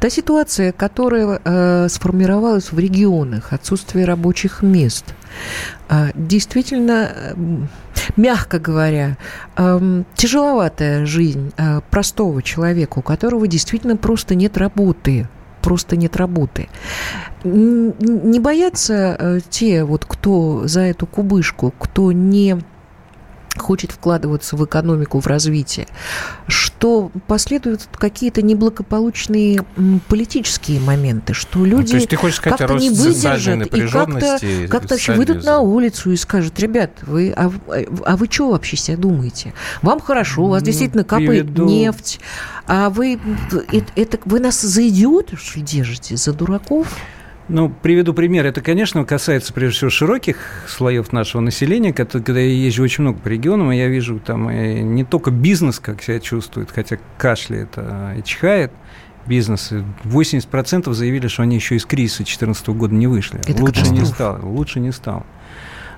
[0.00, 5.04] Та ситуация, которая э, сформировалась в регионах, отсутствие рабочих мест,
[5.88, 7.34] э, действительно, э,
[8.16, 9.16] мягко говоря,
[9.56, 15.28] э, тяжеловатая жизнь э, простого человека, у которого действительно просто нет работы
[15.60, 16.68] просто нет работы.
[17.44, 22.58] Не боятся э, те, вот, кто за эту кубышку, кто не
[23.58, 25.86] хочет вкладываться в экономику, в развитие,
[26.46, 29.64] что последуют какие-то неблагополучные
[30.08, 35.60] политические моменты, что люди ну, есть как-то не выдержат и как-то, как вообще выйдут на
[35.60, 37.52] улицу и скажут, ребят, вы, а,
[38.04, 39.52] а вы что вообще себя думаете?
[39.82, 41.66] Вам хорошо, у вас ну, действительно капает приведу...
[41.66, 42.20] нефть,
[42.66, 43.18] а вы,
[43.72, 46.88] это, это, вы нас за идиотов, что ли, держите, за дураков?
[47.48, 48.44] Ну, приведу пример.
[48.44, 51.92] Это, конечно, касается, прежде всего, широких слоев нашего населения.
[51.92, 55.78] Когда я езжу очень много по регионам, и я вижу там и не только бизнес,
[55.78, 58.70] как себя чувствует, хотя кашляет а, и чихает,
[59.26, 59.72] бизнес.
[60.04, 63.40] 80% заявили, что они еще из кризиса 2014 года не вышли.
[63.46, 64.44] Это лучше не стало.
[64.44, 65.24] Лучше не стало.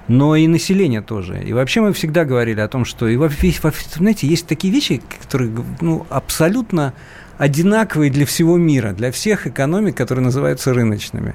[0.07, 1.43] Но и население тоже.
[1.43, 5.53] И вообще мы всегда говорили о том, что и во, знаете, есть такие вещи, которые
[5.81, 6.95] ну, абсолютно
[7.41, 11.35] одинаковые для всего мира, для всех экономик, которые называются рыночными.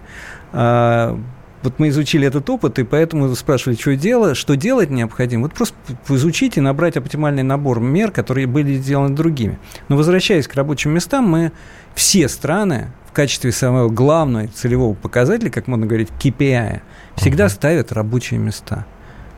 [0.53, 1.19] А,
[1.63, 5.43] вот мы изучили этот опыт, и поэтому спрашивали, что делать, что делать необходимо.
[5.43, 5.75] Вот просто
[6.09, 9.57] изучить и набрать оптимальный набор мер, которые были сделаны другими.
[9.87, 11.51] Но возвращаясь к рабочим местам, мы
[11.95, 16.81] все страны в качестве самого главного целевого показателя, как можно говорить, KPI,
[17.15, 17.49] всегда uh-huh.
[17.49, 18.85] ставят рабочие места.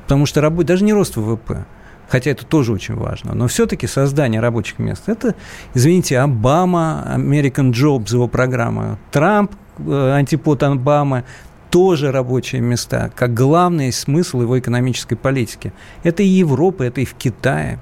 [0.03, 0.61] Потому что раб...
[0.65, 1.65] даже не рост ВВП,
[2.07, 5.35] хотя это тоже очень важно, но все-таки создание рабочих мест, это,
[5.73, 11.23] извините, Обама, American Jobs, его программа, Трамп, э, антипод Обамы,
[11.69, 15.73] тоже рабочие места, как главный смысл его экономической политики.
[16.03, 17.79] Это и Европа, это и в Китае.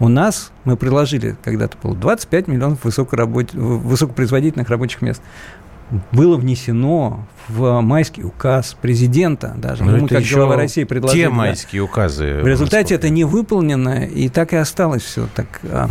[0.00, 3.54] У нас мы приложили когда-то было 25 миллионов высокоработ...
[3.54, 5.22] высокопроизводительных рабочих мест
[6.12, 9.84] было внесено в майский указ президента даже.
[9.84, 11.22] Ну, мы, как глава России, предложили.
[11.22, 12.40] Те майские указы.
[12.42, 15.60] В результате это не выполнено, и так и осталось все так.
[15.64, 15.88] А.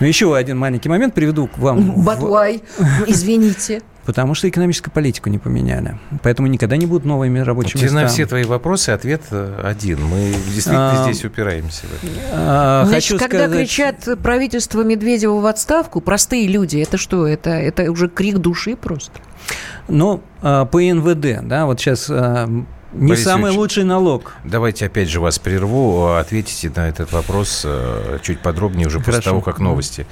[0.00, 1.90] Но еще один маленький момент приведу к вам.
[2.06, 2.62] But why?
[3.06, 3.82] Извините.
[4.08, 5.98] Потому что экономическую политику не поменяли.
[6.22, 8.04] Поэтому никогда не будут новыми рабочими местами.
[8.04, 10.02] на все твои вопросы ответ э, один.
[10.02, 11.82] Мы действительно а, здесь упираемся.
[11.82, 12.12] В это.
[12.32, 13.68] А, Значит, хочу когда сказать...
[13.68, 17.26] кричат правительство Медведева в отставку, простые люди, это что?
[17.26, 19.20] Это, это уже крик души просто?
[19.88, 22.46] Ну, а, по НВД, да, вот сейчас а,
[22.92, 24.34] не Борис самый Ильич, лучший налог.
[24.44, 26.14] Давайте опять же вас прерву.
[26.14, 27.66] Ответите на этот вопрос
[28.22, 29.16] чуть подробнее уже Хорошо.
[29.18, 30.06] после того, как новости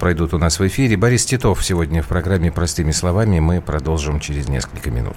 [0.00, 0.96] пройдут у нас в эфире.
[0.96, 3.38] Борис Титов сегодня в программе «Простыми словами».
[3.38, 5.16] Мы продолжим через несколько минут.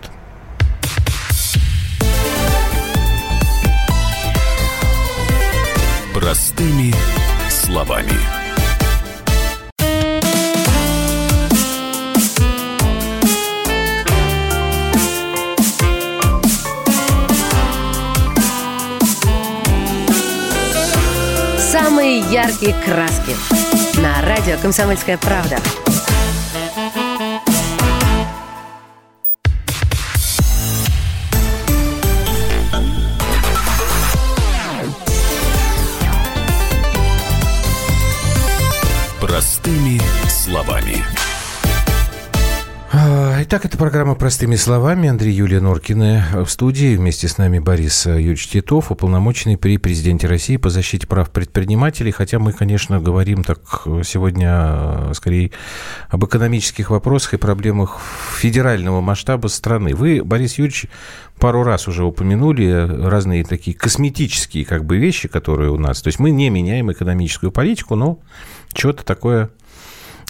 [6.13, 6.93] Простыми
[7.49, 8.40] словами.
[22.31, 23.35] Яркие краски.
[24.01, 25.57] На радио «Комсомольская правда».
[43.51, 45.09] Итак, это программа «Простыми словами».
[45.09, 46.95] Андрей Юлия Норкина в студии.
[46.95, 52.11] Вместе с нами Борис Юрьевич Титов, уполномоченный при президенте России по защите прав предпринимателей.
[52.11, 53.59] Хотя мы, конечно, говорим так
[54.05, 55.51] сегодня скорее
[56.07, 57.99] об экономических вопросах и проблемах
[58.37, 59.95] федерального масштаба страны.
[59.95, 60.85] Вы, Борис Юрьевич,
[61.37, 62.71] пару раз уже упомянули
[63.05, 66.01] разные такие косметические как бы вещи, которые у нас.
[66.01, 68.19] То есть мы не меняем экономическую политику, но
[68.73, 69.49] что-то такое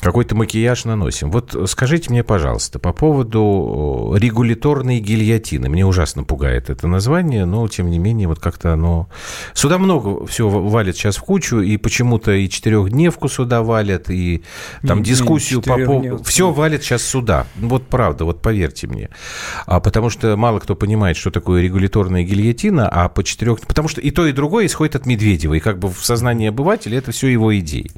[0.02, 1.32] какой-то макияж наносим.
[1.32, 5.70] Вот скажите мне, пожалуйста, по поводу регуляторной гильотины.
[5.70, 9.08] Мне ужасно пугает это название, но, тем не менее, вот как-то оно...
[9.54, 14.44] Сюда много всего валит сейчас в кучу, и почему-то и четырехдневку сюда валят, и
[14.86, 16.24] там не, дискуссию не, по поводу...
[16.24, 17.46] Все валит сейчас сюда.
[17.56, 19.10] Вот правда, вот поверьте мне.
[19.66, 23.62] А потому что мало кто понимает, что такое регуляторная гильотина, а по четырех...
[23.62, 26.98] Потому что и то, и другое исходит от Медведева, и как бы в сознании обывателя
[26.98, 27.92] это все его идеи.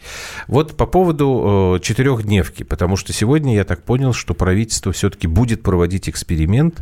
[0.48, 6.10] Вот по поводу четырехдневки, потому что сегодня я так понял, что правительство все-таки будет проводить
[6.10, 6.82] эксперимент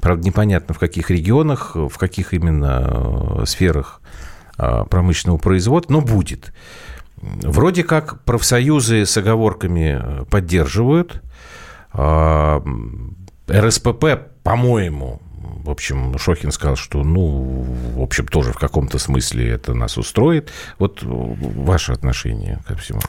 [0.00, 4.02] Правда, непонятно, в каких регионах, в каких именно э, сферах
[4.58, 6.52] а, промышленного производства, но будет.
[7.16, 11.22] Вроде как профсоюзы с оговорками э, поддерживают.
[11.94, 12.62] А,
[13.50, 14.04] РСПП,
[14.42, 15.22] по-моему,
[15.62, 17.64] в общем, Шохин сказал, что, ну,
[17.96, 20.50] в общем, тоже в каком-то смысле это нас устроит.
[20.78, 23.00] Вот ваше отношение ко всему.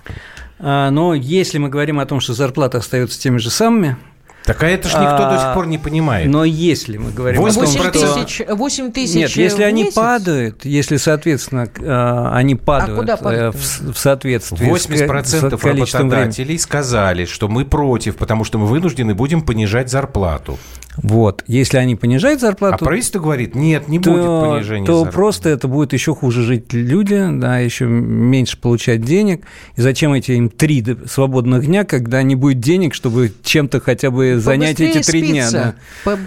[0.60, 3.98] А, но если мы говорим о том, что зарплаты остаются теми же самыми,
[4.46, 6.28] так а это же никто а, до сих пор не понимает.
[6.28, 9.96] Но если мы говорим 8 о том, тысяч, 8 тысяч Нет, если они месяц?
[9.96, 13.56] падают, если, соответственно, а, они падают, а куда падают?
[13.56, 16.58] В, в соответствии 80% с, с работодателей времени.
[16.58, 20.60] сказали, что мы против, потому что мы вынуждены будем понижать зарплату.
[20.98, 21.44] Вот.
[21.48, 22.78] Если они понижают зарплату...
[22.82, 25.16] А правительство говорит, нет, не то, будет понижения То зарплаты.
[25.16, 29.46] просто это будет еще хуже жить люди, да, еще меньше получать денег.
[29.76, 34.40] И зачем эти им три свободных дня, когда не будет денег, чтобы чем-то хотя бы
[34.40, 35.50] занять эти три дня?
[35.52, 35.76] Да.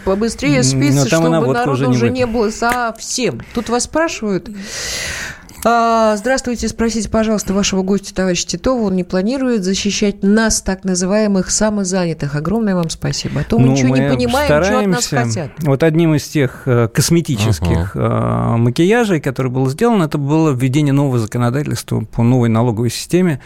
[0.04, 3.40] Побыстрее спиться, чтобы народу уже не, уже не было совсем.
[3.54, 4.50] Тут вас спрашивают...
[5.64, 11.50] А, здравствуйте, спросите, пожалуйста, вашего гостя, товарища Титова, он не планирует защищать нас, так называемых
[11.50, 12.36] самозанятых.
[12.36, 13.40] Огромное вам спасибо.
[13.40, 15.50] А то мы ну, ничего мы не понимаем, что от нас хотят.
[15.58, 18.56] Вот одним из тех э, косметических uh-huh.
[18.56, 23.40] макияжей, который был сделан, это было введение нового законодательства по новой налоговой системе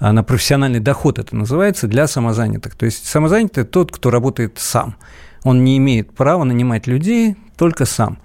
[0.00, 2.76] э, на профессиональный доход это называется, для самозанятых.
[2.76, 4.96] То есть самозанятый– тот, кто работает сам.
[5.44, 8.18] Он не имеет права нанимать людей, только сам.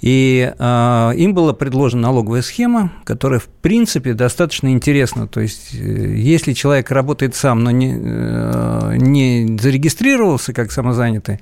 [0.00, 5.26] И э, им была предложена налоговая схема, которая, в принципе, достаточно интересна.
[5.26, 11.40] То есть, э, если человек работает сам, но не, э, не зарегистрировался как самозанятый,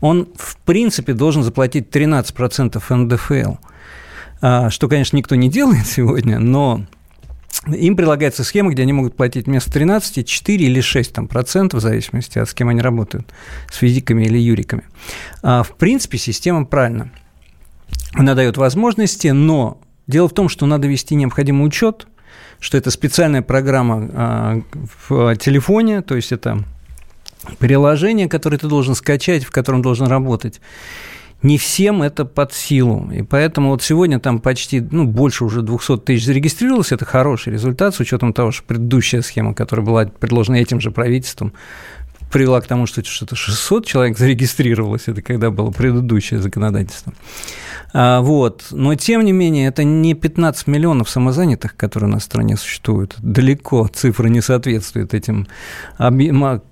[0.00, 3.54] он, в принципе, должен заплатить 13% НДФЛ.
[4.42, 6.86] А, что, конечно, никто не делает сегодня, но
[7.66, 11.82] им предлагается схема, где они могут платить вместо 13 4 или 6 там, процентов, в
[11.82, 13.32] зависимости от с кем они работают,
[13.70, 14.84] с физиками или юриками.
[15.42, 17.12] А, в принципе, система правильная.
[18.14, 22.06] Она дает возможности, но дело в том, что надо вести необходимый учет,
[22.60, 24.62] что это специальная программа а,
[25.08, 26.64] в телефоне, то есть это
[27.58, 30.60] приложение, которое ты должен скачать, в котором должен работать.
[31.42, 33.10] Не всем это под силу.
[33.10, 36.92] И поэтому вот сегодня там почти, ну, больше уже 200 тысяч зарегистрировалось.
[36.92, 41.54] Это хороший результат с учетом того, что предыдущая схема, которая была предложена этим же правительством,
[42.30, 45.04] привела к тому, что что-то 600 человек зарегистрировалось.
[45.06, 47.12] Это когда было предыдущее законодательство.
[47.92, 48.66] А, вот.
[48.70, 53.16] Но, тем не менее, это не 15 миллионов самозанятых, которые у нас в стране существуют.
[53.18, 55.48] Далеко цифра не соответствует этим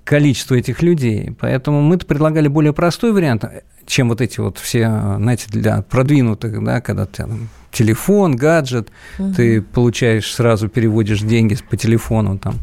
[0.03, 1.35] количеству этих людей.
[1.39, 3.45] Поэтому мы предлагали более простой вариант,
[3.85, 7.25] чем вот эти вот все, знаете, для продвинутых, да, когда ты
[7.71, 9.33] телефон, гаджет, угу.
[9.33, 12.55] ты получаешь сразу переводишь деньги по телефону там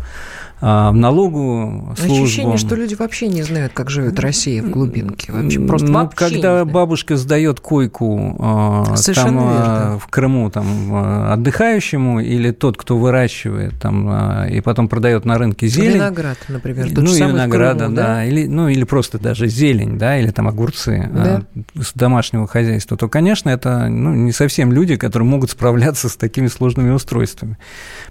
[0.61, 2.25] в налоговую службу.
[2.25, 5.33] Ощущение, что люди вообще не знают, как живет Россия в глубинке.
[5.33, 12.21] Вообще, просто ну, вообще когда бабушка сдает койку а, там, а, в Крыму там, отдыхающему
[12.21, 15.97] или тот, кто выращивает там, и потом продает на рынке зелень.
[15.97, 16.89] Виноград, например.
[16.89, 18.07] Тот ну, и винограда, Крыму, да.
[18.07, 18.25] да.
[18.25, 21.43] Или, ну, или просто даже зелень, да, или там огурцы да.
[21.75, 26.47] с домашнего хозяйства, то, конечно, это ну, не совсем люди, которые могут справляться с такими
[26.47, 27.59] сложными устройствами.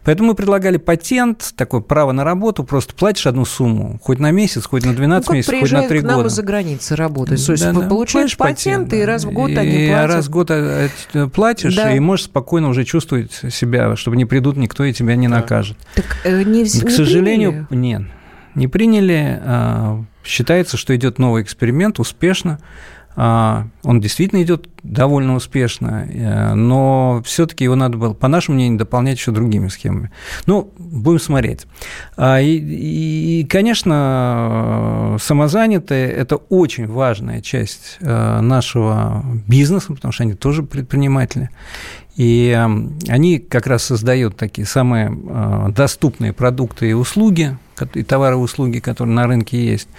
[0.04, 4.32] Поэтому мы предлагали патент, такое право на работу, работу, просто платишь одну сумму, хоть на
[4.32, 6.14] месяц, хоть на 12 ну, месяцев, хоть на 3 года.
[6.14, 7.44] к нам из-за границы работать.
[7.46, 10.16] То есть да, да, получаешь патент, и раз в год и они платят.
[10.16, 11.96] раз в год э, э, платишь, да.
[11.96, 15.78] и можешь спокойно уже чувствовать себя, чтобы не придут никто и тебя не накажет.
[15.96, 17.88] Так э, не, К не сожалению, приняли?
[17.88, 18.02] нет.
[18.56, 19.42] Не приняли.
[19.44, 22.60] А, считается, что идет новый эксперимент, успешно.
[23.16, 28.78] А, он действительно идет довольно успешно, э, но все-таки его надо было, по нашему мнению,
[28.78, 30.12] дополнять еще другими схемами.
[30.46, 31.66] Ну, будем смотреть.
[32.18, 40.34] А, и, и конечно, самозанятые– это очень важная часть э, нашего бизнеса, потому что они
[40.34, 41.50] тоже предприниматели.
[42.16, 42.58] И
[43.10, 47.58] они как раз создают такие самые э, доступные продукты и услуги,
[47.94, 49.90] и товары и услуги, которые на рынке есть.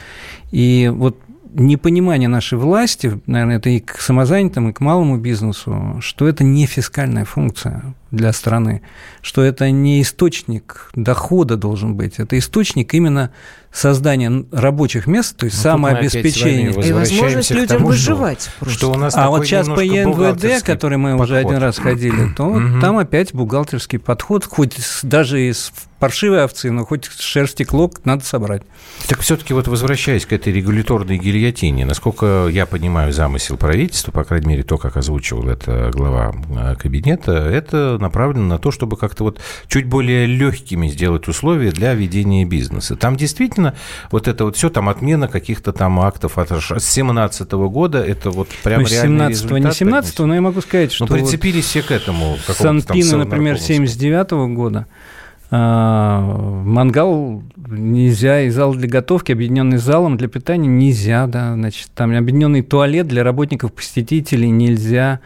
[0.50, 1.18] И вот
[1.56, 6.66] непонимание нашей власти, наверное, это и к самозанятым, и к малому бизнесу, что это не
[6.66, 8.82] фискальная функция для страны,
[9.22, 13.32] что это не источник дохода должен быть, это источник именно
[13.72, 16.70] создания рабочих мест, то есть ну, самообеспечения.
[16.70, 18.50] И возможность людям тому, выживать.
[18.60, 21.26] Что, что у нас а вот сейчас по ЕНВД, который мы подход.
[21.26, 26.84] уже один раз ходили, то там опять бухгалтерский подход, хоть даже из паршивой овцы, но
[26.84, 28.62] хоть шерсти клок надо собрать.
[29.08, 34.48] Так все-таки вот возвращаясь к этой регуляторной гильотине, насколько я понимаю замысел правительства, по крайней
[34.48, 39.40] мере, то, как озвучивал это глава э, кабинета, это направлено на то, чтобы как-то вот
[39.68, 42.96] чуть более легкими сделать условия для ведения бизнеса.
[42.96, 43.74] Там действительно
[44.10, 46.50] вот это вот все, там отмена каких-то там актов от
[46.82, 51.06] 17 года, это вот прям ну, реальный 17 не 17 но я могу сказать, что...
[51.06, 52.36] Ну, прицепились вот все к этому.
[52.46, 55.15] Санпины, например, 79 -го года, а,
[55.50, 62.62] мангал нельзя, и зал для готовки, объединенный залом для питания нельзя, да, значит, там объединенный
[62.62, 65.20] туалет для работников, посетителей нельзя,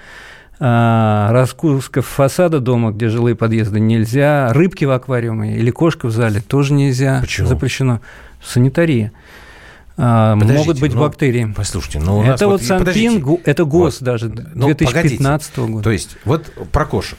[0.63, 6.43] а, раскуска фасада дома, где жилые подъезды, нельзя, рыбки в аквариуме или кошка в зале
[6.43, 7.49] тоже нельзя, Почему?
[7.49, 8.01] запрещено,
[8.45, 9.13] санитария.
[9.97, 11.53] А, Подождите, могут быть ну, бактерии.
[11.57, 15.85] Послушайте, ну у нас это вот, вот Санпин, это ГОС вот, даже, 2015 ну, года.
[15.85, 17.19] То есть, вот про кошек.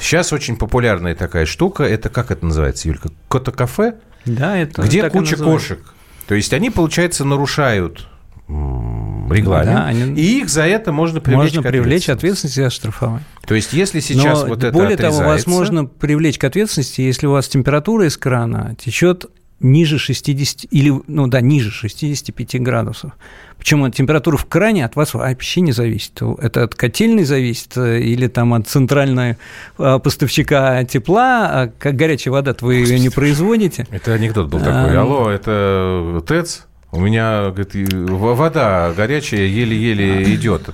[0.00, 1.82] Сейчас очень популярная такая штука.
[1.84, 3.10] Это как это называется, Юлька?
[3.28, 3.94] Кота-кафе?
[4.24, 5.80] Да, это Где куча кошек.
[6.26, 8.06] То есть они, получается, нарушают
[8.48, 10.14] регламент, да, они...
[10.14, 13.22] и их за это можно привлечь можно к привлечь ответственности и оштрафовать.
[13.46, 15.20] То есть, если сейчас Но вот это более отрезается...
[15.20, 19.26] того, вас можно привлечь к ответственности, если у вас температура из крана течет
[19.60, 23.12] ниже 60 или, ну да, ниже 65 градусов.
[23.58, 26.22] Причем температура в кране от вас вообще не зависит.
[26.38, 29.36] Это от котельной зависит э, или там от центрального
[29.78, 33.86] э, поставщика тепла, а как горячая вода, вы ее не производите.
[33.90, 34.96] Это анекдот был такой.
[34.96, 36.66] А, Алло, это ТЭЦ?
[36.90, 40.70] У меня говорит, вода горячая еле-еле идет.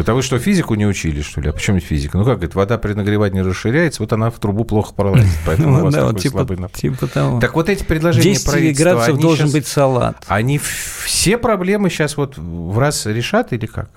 [0.00, 1.50] Говорит, а вы что, физику не учили, что ли?
[1.50, 2.16] А почему физика?
[2.16, 5.84] Ну как, говорит, вода при нагревании расширяется, вот она в трубу плохо пролазит, поэтому у
[5.84, 6.58] вас такой типа, слабый.
[6.72, 7.38] Типа того.
[7.38, 10.16] Так вот эти предложения 10 градусов должен быть салат.
[10.26, 10.58] Они
[11.04, 13.90] все проблемы сейчас вот в раз решат или как?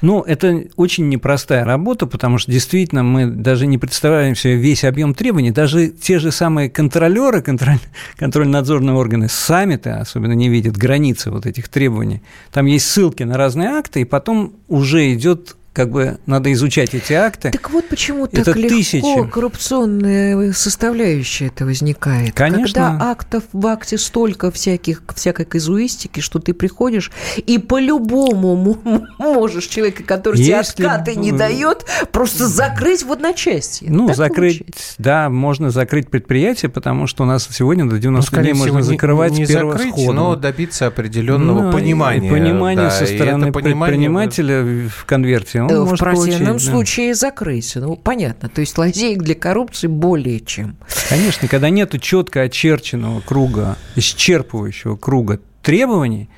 [0.00, 5.14] Ну, это очень непростая работа, потому что действительно мы даже не представляем себе весь объем
[5.14, 5.52] требований.
[5.52, 7.78] Даже те же самые контролеры, контроль,
[8.16, 12.22] контрольно-надзорные органы сами-то особенно не видят границы вот этих требований.
[12.50, 15.43] Там есть ссылки на разные акты, и потом уже идет
[15.74, 17.50] как бы надо изучать эти акты.
[17.50, 19.28] Так вот почему это так легко тысячи.
[19.28, 22.32] коррупционная составляющая это возникает.
[22.34, 22.64] Конечно.
[22.64, 28.78] Когда актов в акте столько всяких, всякой казуистики, что ты приходишь и по-любому
[29.18, 30.76] можешь человека, который Если...
[30.76, 33.90] тебе откаты не дает, просто закрыть в одночасье.
[33.90, 34.94] Ну, так закрыть, получается.
[34.98, 39.32] да, можно закрыть предприятие, потому что у нас сегодня до 90 ну, дней можно закрывать
[39.32, 42.30] не, не закрыть, но добиться определенного ну, понимания.
[42.30, 47.14] Понимания да, со стороны предпринимателя в конверте он в может противном получить, случае да.
[47.14, 47.72] закрыть.
[47.76, 48.48] Ну, понятно.
[48.48, 50.76] То есть лазеек для коррупции более чем.
[51.08, 56.28] Конечно, когда нет четко очерченного круга, исчерпывающего круга требований,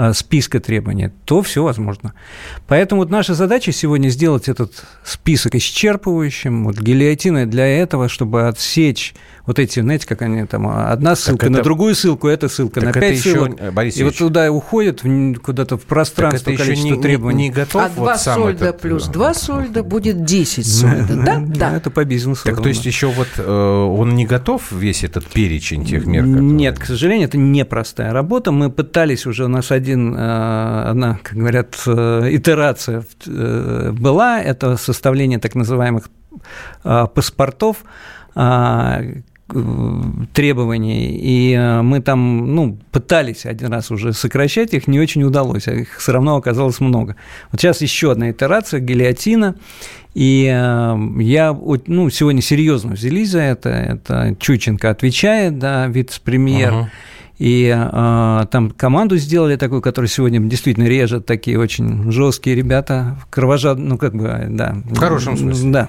[0.00, 2.14] а, списка требований, то все возможно.
[2.68, 6.62] Поэтому вот наша задача сегодня сделать этот список исчерпывающим.
[6.62, 9.16] Вот гильотина для этого, чтобы отсечь
[9.48, 12.92] вот эти, знаете, как они там, одна ссылка это, на другую ссылку, эта ссылка на
[12.92, 13.58] пять ссылок.
[13.58, 15.02] Еще, Борис и вот туда уходит
[15.42, 17.44] куда-то в пространство так это количество не, требований.
[17.44, 18.82] Не, готов а вот 2 сольда этот...
[18.82, 21.38] плюс 2 сольда будет 10 сольда, да?
[21.46, 22.42] Да, это по бизнесу.
[22.44, 26.26] Так то есть еще вот э, он не готов весь этот перечень тех мер?
[26.26, 28.52] Нет, к сожалению, это непростая работа.
[28.52, 35.38] Мы пытались уже, у нас один, э, одна, как говорят, э, итерация была, это составление
[35.38, 36.10] так называемых
[36.82, 37.78] паспортов,
[38.34, 39.00] а,
[40.34, 45.68] требований, и э, мы там, ну, пытались один раз уже сокращать их, не очень удалось,
[45.68, 47.16] а их все равно оказалось много.
[47.50, 49.54] Вот сейчас еще одна итерация, гильотина,
[50.14, 56.86] и э, я, ну, сегодня серьезно взялись за это, это Чученко отвечает, да, вице-премьер, uh-huh.
[57.38, 63.88] И э, там команду сделали такую, которая сегодня действительно режет такие очень жесткие ребята, кровожадные,
[63.88, 64.76] ну как бы, да.
[64.84, 65.70] В хорошем смысле.
[65.70, 65.88] Да.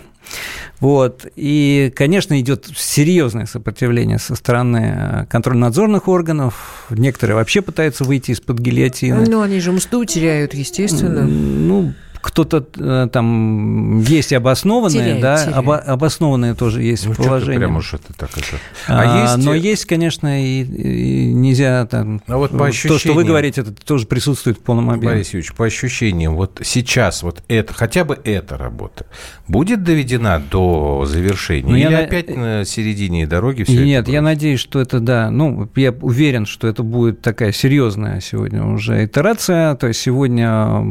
[0.79, 1.25] Вот.
[1.35, 6.85] И, конечно, идет серьезное сопротивление со стороны э, контрольно-надзорных органов.
[6.89, 9.25] Некоторые вообще пытаются выйти из-под гильотины.
[9.27, 11.23] Ну, они же мсту теряют, естественно.
[11.23, 15.57] Ну, кто-то э, там есть обоснованные, теряет, да, теряет.
[15.57, 17.59] Обо, обоснованные тоже есть ну, положение.
[17.59, 18.57] Прям уж это так это.
[18.87, 19.45] А, а есть...
[19.45, 22.21] Но есть, конечно, и, и нельзя там.
[22.27, 22.97] А вот по ощущениям...
[22.97, 25.13] То, что вы говорите, это тоже присутствует в полном объеме.
[25.13, 29.05] Борис Юрьевич, по ощущениям, вот сейчас вот это, хотя бы эта работа
[29.47, 31.69] будет доведена до завершения?
[31.69, 35.69] Ну, Или я опять на середине дороги все Нет, я надеюсь, что это, да, ну,
[35.75, 40.83] я уверен, что это будет такая серьезная сегодня уже итерация, то есть сегодня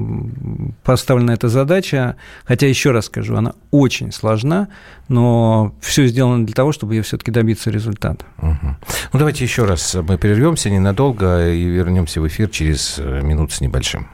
[0.83, 4.69] поставлена поставлена эта задача, хотя, еще раз скажу, она очень сложна,
[5.09, 8.25] но все сделано для того, чтобы ее все-таки добиться результата.
[8.39, 8.77] Угу.
[9.13, 13.61] Ну, давайте еще раз мы прервемся ненадолго и вернемся в эфир через э, минут с
[13.61, 14.07] небольшим.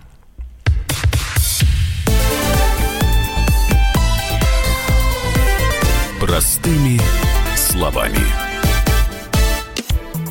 [6.21, 6.99] Простыми
[7.55, 8.44] словами.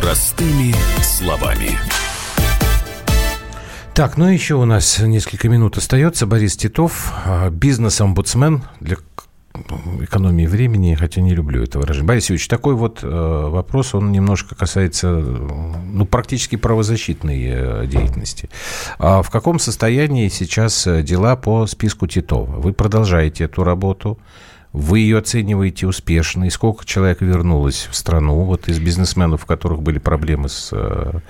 [0.00, 1.78] Простыми словами.
[3.92, 6.24] Так, ну еще у нас несколько минут остается.
[6.24, 8.96] Борис Титов, а, бизнес-омбудсмен для
[10.00, 12.08] экономии времени, хотя не люблю это выражение.
[12.08, 18.48] Борис Ильич, такой вот э, вопрос, он немножко касается, ну, практически правозащитной э, деятельности.
[18.98, 22.52] А в каком состоянии сейчас дела по списку Титова?
[22.58, 24.18] Вы продолжаете эту работу?
[24.72, 26.44] Вы ее оцениваете успешно?
[26.44, 31.20] И сколько человек вернулось в страну вот из бизнесменов, у которых были проблемы с э,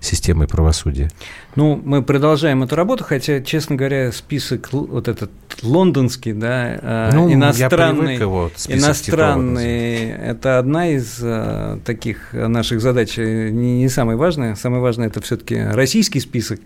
[0.00, 1.10] системой правосудия?
[1.54, 5.30] Ну, мы продолжаем эту работу, хотя, честно говоря, список вот этот
[5.62, 13.50] лондонский, да, э, ну, иностранный, его, иностранный, это одна из э, таких наших задач, э,
[13.50, 14.54] не, не самая важная.
[14.54, 16.60] Самое важное это все-таки российский список,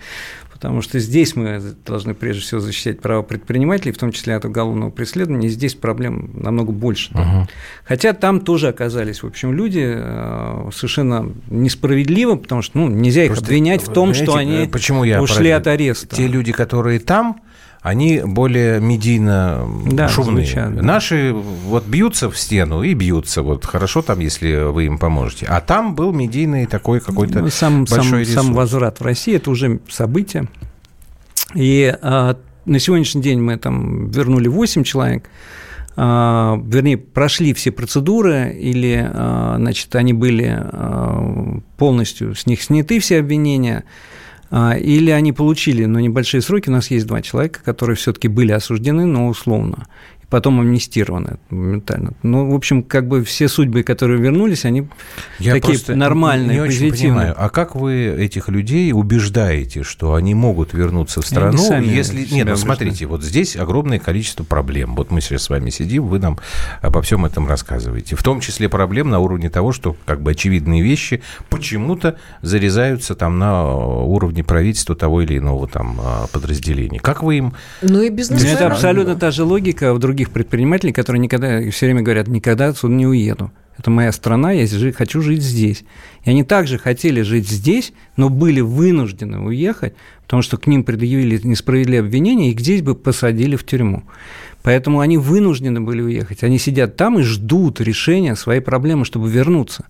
[0.53, 4.91] потому что здесь мы должны прежде всего защищать право предпринимателей, в том числе от уголовного
[4.91, 5.75] преследования, и здесь
[6.35, 7.13] намного больше.
[7.13, 7.49] Угу.
[7.85, 13.33] Хотя там тоже оказались, в общем, люди э, совершенно несправедливо, потому что ну, нельзя их
[13.33, 16.15] Просто, обвинять в том, что они почему я ушли от ареста.
[16.17, 17.41] Те люди, которые там,
[17.87, 20.45] они более медийно да, шумные.
[20.45, 20.83] Звучат, да.
[20.83, 23.43] Наши вот бьются в стену и бьются.
[23.43, 25.47] Вот хорошо там, если вы им поможете.
[25.47, 29.51] А там был медийный такой какой-то ну, сам, большой сам, сам возврат в Россию– это
[29.53, 30.49] уже событие.
[31.55, 35.31] И а, на сегодняшний день мы там вернули 8 человек.
[35.97, 43.01] А, вернее, прошли все процедуры, или, а, значит, они были а, полностью с них сняты
[43.01, 43.85] все обвинения–
[44.49, 49.05] или они получили, но небольшие сроки, у нас есть два человека, которые все-таки были осуждены,
[49.05, 49.89] но условно
[50.29, 52.13] потом амнистированы моментально.
[52.23, 54.89] Ну, в общем, как бы все судьбы, которые вернулись, они
[55.39, 56.93] Я такие нормальные, не позитивные.
[56.93, 62.27] Очень понимаю, а как вы этих людей убеждаете, что они могут вернуться в страну, если...
[62.31, 64.97] Нет, ну, смотрите, вот здесь огромное количество проблем.
[64.97, 66.39] Вот мы сейчас с вами сидим, вы нам
[66.83, 68.17] обо всем этом рассказываете.
[68.17, 73.39] В том числе проблем на уровне того, что как бы очевидные вещи почему-то зарезаются там
[73.39, 76.99] на уровне правительства того или иного там а, подразделения.
[76.99, 77.55] Как вы им...
[77.83, 78.55] Ну и бизнесмены...
[78.55, 82.69] Это абсолютно та же логика в других других предпринимателей, которые никогда, все время говорят, никогда
[82.69, 83.53] отсюда не уеду.
[83.77, 85.85] Это моя страна, я хочу жить здесь.
[86.25, 89.93] И они также хотели жить здесь, но были вынуждены уехать,
[90.23, 94.05] потому что к ним предъявили несправедливые обвинения, и здесь бы посадили в тюрьму.
[94.63, 96.43] Поэтому они вынуждены были уехать.
[96.43, 99.85] Они сидят там и ждут решения своей проблемы, чтобы вернуться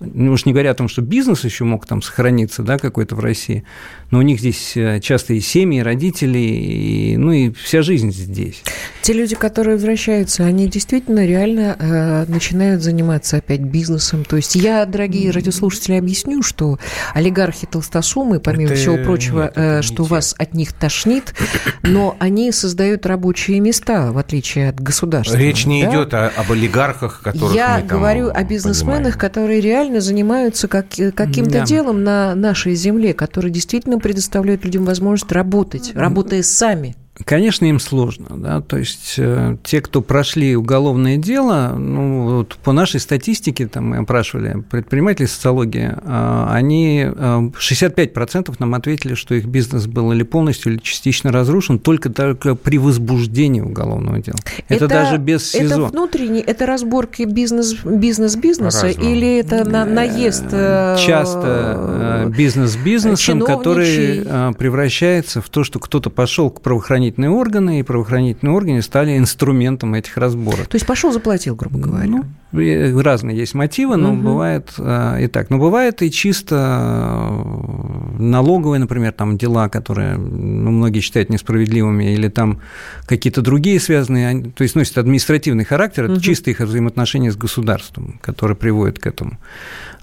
[0.00, 3.20] ну уж не говоря о том, что бизнес еще мог там сохраниться, да, какой-то в
[3.20, 3.64] России,
[4.10, 8.12] но у них здесь э, часто и семьи, и родители, и, ну и вся жизнь
[8.12, 8.62] здесь.
[9.02, 14.24] Те люди, которые возвращаются, они действительно реально э, начинают заниматься опять бизнесом.
[14.24, 16.78] То есть я, дорогие радиослушатели, объясню, что
[17.14, 21.34] олигархи толстосумы, помимо это, всего прочего, нет, э, что вас от них тошнит,
[21.82, 25.36] но они создают рабочие места, в отличие от государства.
[25.36, 25.90] Речь не да?
[25.90, 29.18] идет о, об олигархах, которых Я мы там говорю о бизнесменах, понимаем.
[29.18, 31.64] которые реально реально занимаются как, э, каким-то да.
[31.64, 36.96] делом на нашей земле, которые действительно предоставляют людям возможность работать, работая сами.
[37.24, 42.72] Конечно, им сложно, да, то есть э, те, кто прошли уголовное дело, ну, вот по
[42.72, 49.46] нашей статистике, там мы опрашивали предпринимателей социологии, э, они э, 65% нам ответили, что их
[49.46, 54.36] бизнес был или полностью, или частично разрушен только, только при возбуждении уголовного дела.
[54.68, 55.86] Это, это даже без СИЗО.
[55.86, 60.44] Это внутренний, это разборки бизнес, бизнес бизнеса или это на, наезд?
[60.52, 67.13] Э, Часто э, бизнес бизнесом, который э, превращается в то, что кто-то пошел к правоохранительным
[67.14, 70.66] правоохранительные органы, и правоохранительные органы стали инструментом этих разборок.
[70.66, 72.08] То есть пошел заплатил, грубо говоря.
[72.52, 74.22] Ну, разные есть мотивы, но угу.
[74.22, 75.50] бывает а, и так.
[75.50, 82.28] Но бывает и чисто э, налоговые, например, там дела, которые ну, многие считают несправедливыми, или
[82.28, 82.60] там
[83.06, 86.20] какие-то другие связанные, то есть носят административный характер, это угу.
[86.20, 89.38] чисто их взаимоотношения с государством, которые приводят к этому.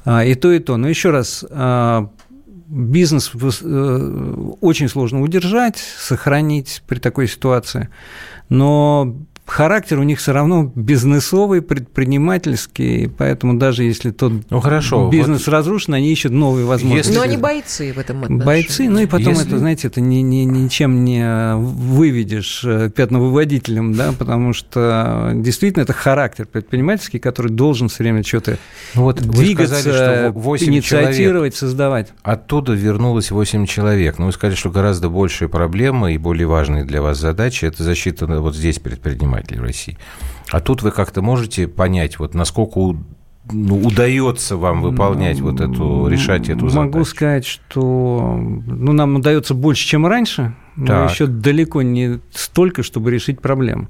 [0.04, 0.78] А, и то, и то.
[0.78, 2.10] Но еще раз, а,
[2.72, 7.90] бизнес э, очень сложно удержать, сохранить при такой ситуации,
[8.50, 9.16] но
[9.52, 15.54] характер у них все равно бизнесовый, предпринимательский, поэтому даже если тот ну, хорошо, бизнес вот
[15.54, 17.10] разрушен, они ищут новые возможности.
[17.10, 17.20] Если...
[17.20, 18.46] Но они бойцы в этом отношении.
[18.46, 19.48] Бойцы, ну и потом если...
[19.48, 25.94] это, знаете, это ни, ни, ничем не выведешь э, пятновыводителем, да, потому что действительно это
[25.94, 28.58] характер предпринимательский, который должен все время что-то
[28.96, 32.08] вот двигаться, сказали, что инициатировать, создавать.
[32.24, 34.18] Оттуда вернулось 8 человек.
[34.18, 37.84] Но ну, вы сказали, что гораздо большая проблема и более важные для вас задачи– это
[37.84, 39.98] защита вот здесь предпринимателей в России.
[40.52, 42.80] А тут вы как-то можете понять, вот насколько
[43.52, 46.92] ну, удается вам выполнять вот эту, решать эту задачу?
[46.92, 51.12] Могу сказать, что ну, нам удается больше, чем раньше, но так.
[51.12, 53.90] еще далеко не столько, чтобы решить проблему.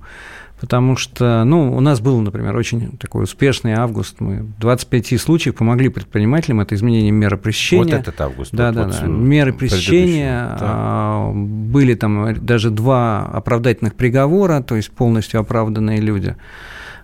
[0.62, 4.20] Потому что, ну, у нас был, например, очень такой успешный август.
[4.20, 6.62] Мы в 25 случаев помогли предпринимателям.
[6.62, 7.84] Это изменение меры пресечения.
[7.84, 8.51] Вот этот август.
[8.53, 9.07] Да, да, вот да.
[9.07, 10.55] Меры пресечения.
[10.59, 11.32] Да.
[11.34, 16.36] Были там даже два оправдательных приговора, то есть полностью оправданные люди.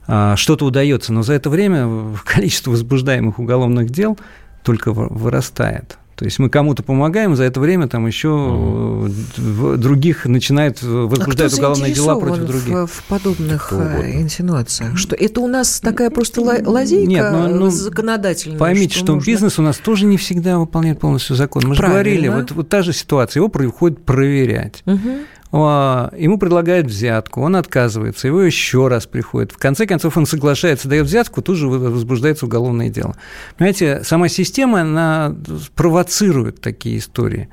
[0.05, 4.19] А, что-то удается, но за это время количество возбуждаемых уголовных дел
[4.61, 5.97] только вырастает.
[6.17, 9.77] То есть мы кому-то помогаем, за это время там еще mm.
[9.77, 12.73] других начинают возбуждать а уголовные дела против других.
[12.73, 17.69] В, в подобных э, инсинуациях, что это у нас такая просто лазейка Нет, ну, ну,
[17.69, 18.57] законодательная.
[18.57, 19.27] Поймите, что, что нужно...
[19.27, 21.61] бизнес у нас тоже не всегда выполняет полностью закон.
[21.67, 22.01] Мы же Правильно.
[22.01, 24.81] говорили, вот, вот та же ситуация, его приходит проверять.
[24.87, 25.09] Угу.
[25.51, 29.53] Ему предлагают взятку, он отказывается, его еще раз приходит.
[29.53, 33.15] В конце концов, он соглашается, дает взятку, тут же возбуждается уголовное дело.
[33.57, 35.35] Понимаете, сама система, она
[35.75, 37.47] провоцирует такие истории.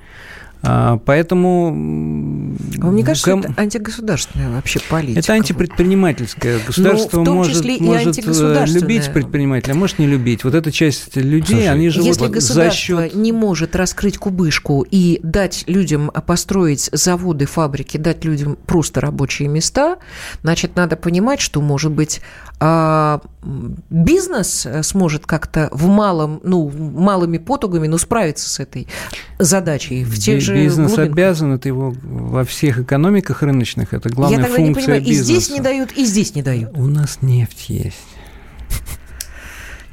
[0.66, 1.68] А, поэтому...
[2.78, 3.40] Вам не кажется, ком...
[3.40, 5.20] это антигосударственная вообще политика?
[5.20, 6.58] Это антипредпринимательская.
[6.58, 10.44] Ну, Государство Но может, может э, любить предпринимателя, а может не любить.
[10.44, 13.14] Вот эта часть людей, Слушай, они живут если государство за счет...
[13.14, 19.98] не может раскрыть кубышку и дать людям построить заводы, фабрики, дать людям просто рабочие места,
[20.42, 22.20] значит, надо понимать, что, может быть,
[22.60, 28.88] а, бизнес сможет как-то в малом, ну, малыми потугами, но справиться с этой
[29.38, 31.12] задачей в тех же Бизнес глубинках.
[31.12, 35.32] обязан, это его во всех экономиках рыночных, это главная Я тогда функция не понимаю, бизнеса.
[35.32, 36.70] и здесь не дают, и здесь не дают.
[36.74, 37.96] У нас нефть есть.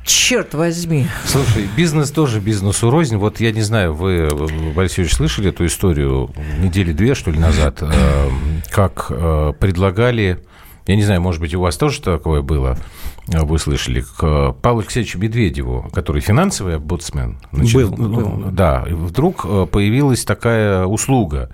[0.04, 1.08] Черт возьми.
[1.26, 3.18] Слушай, бизнес тоже бизнесу рознь.
[3.18, 4.30] Вот я не знаю, вы,
[4.76, 8.30] Борисович, слышали эту историю недели две, что ли, назад, э,
[8.72, 10.40] как э, предлагали
[10.88, 12.78] я не знаю, может быть, у вас тоже такое было,
[13.28, 17.38] вы слышали, к Павлу Алексеевичу Медведеву, который финансовый омбудсмен.
[17.52, 18.52] Значит, был, был.
[18.52, 21.50] Да, и вдруг э, появилась такая услуга,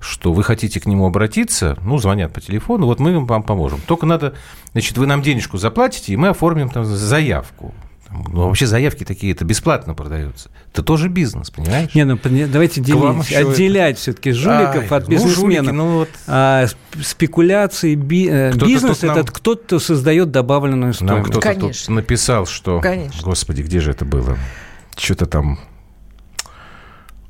[0.00, 3.80] что вы хотите к нему обратиться, ну, звонят по телефону, вот мы вам поможем.
[3.86, 4.34] Только надо,
[4.72, 7.72] значит, вы нам денежку заплатите, и мы оформим там заявку.
[8.12, 10.50] Ну, вообще заявки такие, это бесплатно продаются.
[10.72, 11.94] Это тоже бизнес, понимаешь?
[11.94, 14.00] Не, ну давайте делить, отделять это...
[14.00, 15.36] все-таки жуликов Ай, от бизнесменов.
[15.36, 16.08] Ну, жулики, ну, вот...
[16.26, 16.66] а,
[17.02, 18.28] спекуляции, би...
[18.28, 19.16] Э, бизнес нам...
[19.16, 21.16] это кто-то кто создает добавленную стоимость.
[21.16, 22.80] Нам кто-то тут написал, что...
[22.80, 23.22] Конечно.
[23.22, 24.36] Господи, где же это было?
[24.96, 25.58] Что-то там...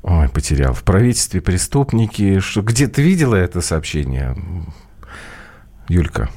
[0.01, 0.73] Ой, потерял.
[0.73, 2.39] В правительстве преступники.
[2.39, 2.61] Что...
[2.61, 4.35] Где ты видела это сообщение?
[5.87, 6.29] Юлька.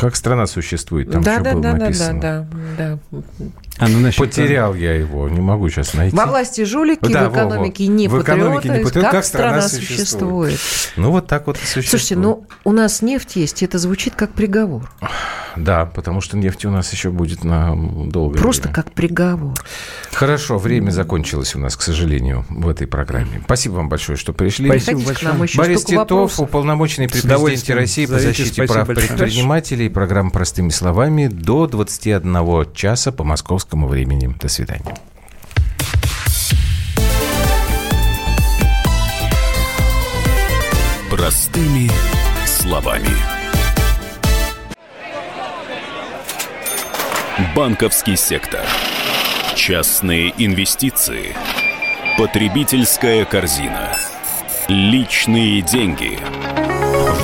[0.00, 2.20] Как страна существует, там да, что да, было да, написано.
[2.20, 2.46] Да,
[2.78, 3.22] да, да.
[3.76, 4.18] А, ну, насчет...
[4.18, 6.16] Потерял я его, не могу сейчас найти.
[6.16, 9.00] Во власти жулики, да, в экономике во, не в экономике не патриоты.
[9.02, 10.52] Как, как страна, страна существует?
[10.54, 10.60] существует?
[10.96, 11.88] Ну, вот так вот и существует.
[11.88, 14.90] Слушайте, ну, у нас нефть есть, это звучит как приговор.
[15.56, 17.74] Да, потому что нефти у нас еще будет на
[18.06, 18.74] долгое Просто время.
[18.74, 19.54] как приговор.
[20.12, 23.42] Хорошо, время закончилось у нас, к сожалению, в этой программе.
[23.44, 24.68] Спасибо вам большое, что пришли.
[24.68, 25.34] Спасибо большое.
[25.56, 26.40] Борис Титов, вопросов.
[26.40, 29.08] уполномоченный при президенте России по защите прав большое.
[29.08, 29.89] предпринимателей.
[29.90, 34.34] Программа «Простыми словами» до 21 часа по московскому времени.
[34.40, 34.94] До свидания.
[41.10, 41.90] Простыми
[42.46, 43.08] словами.
[47.54, 48.64] Банковский сектор.
[49.56, 51.34] Частные инвестиции.
[52.16, 53.96] Потребительская корзина.
[54.68, 56.18] Личные деньги.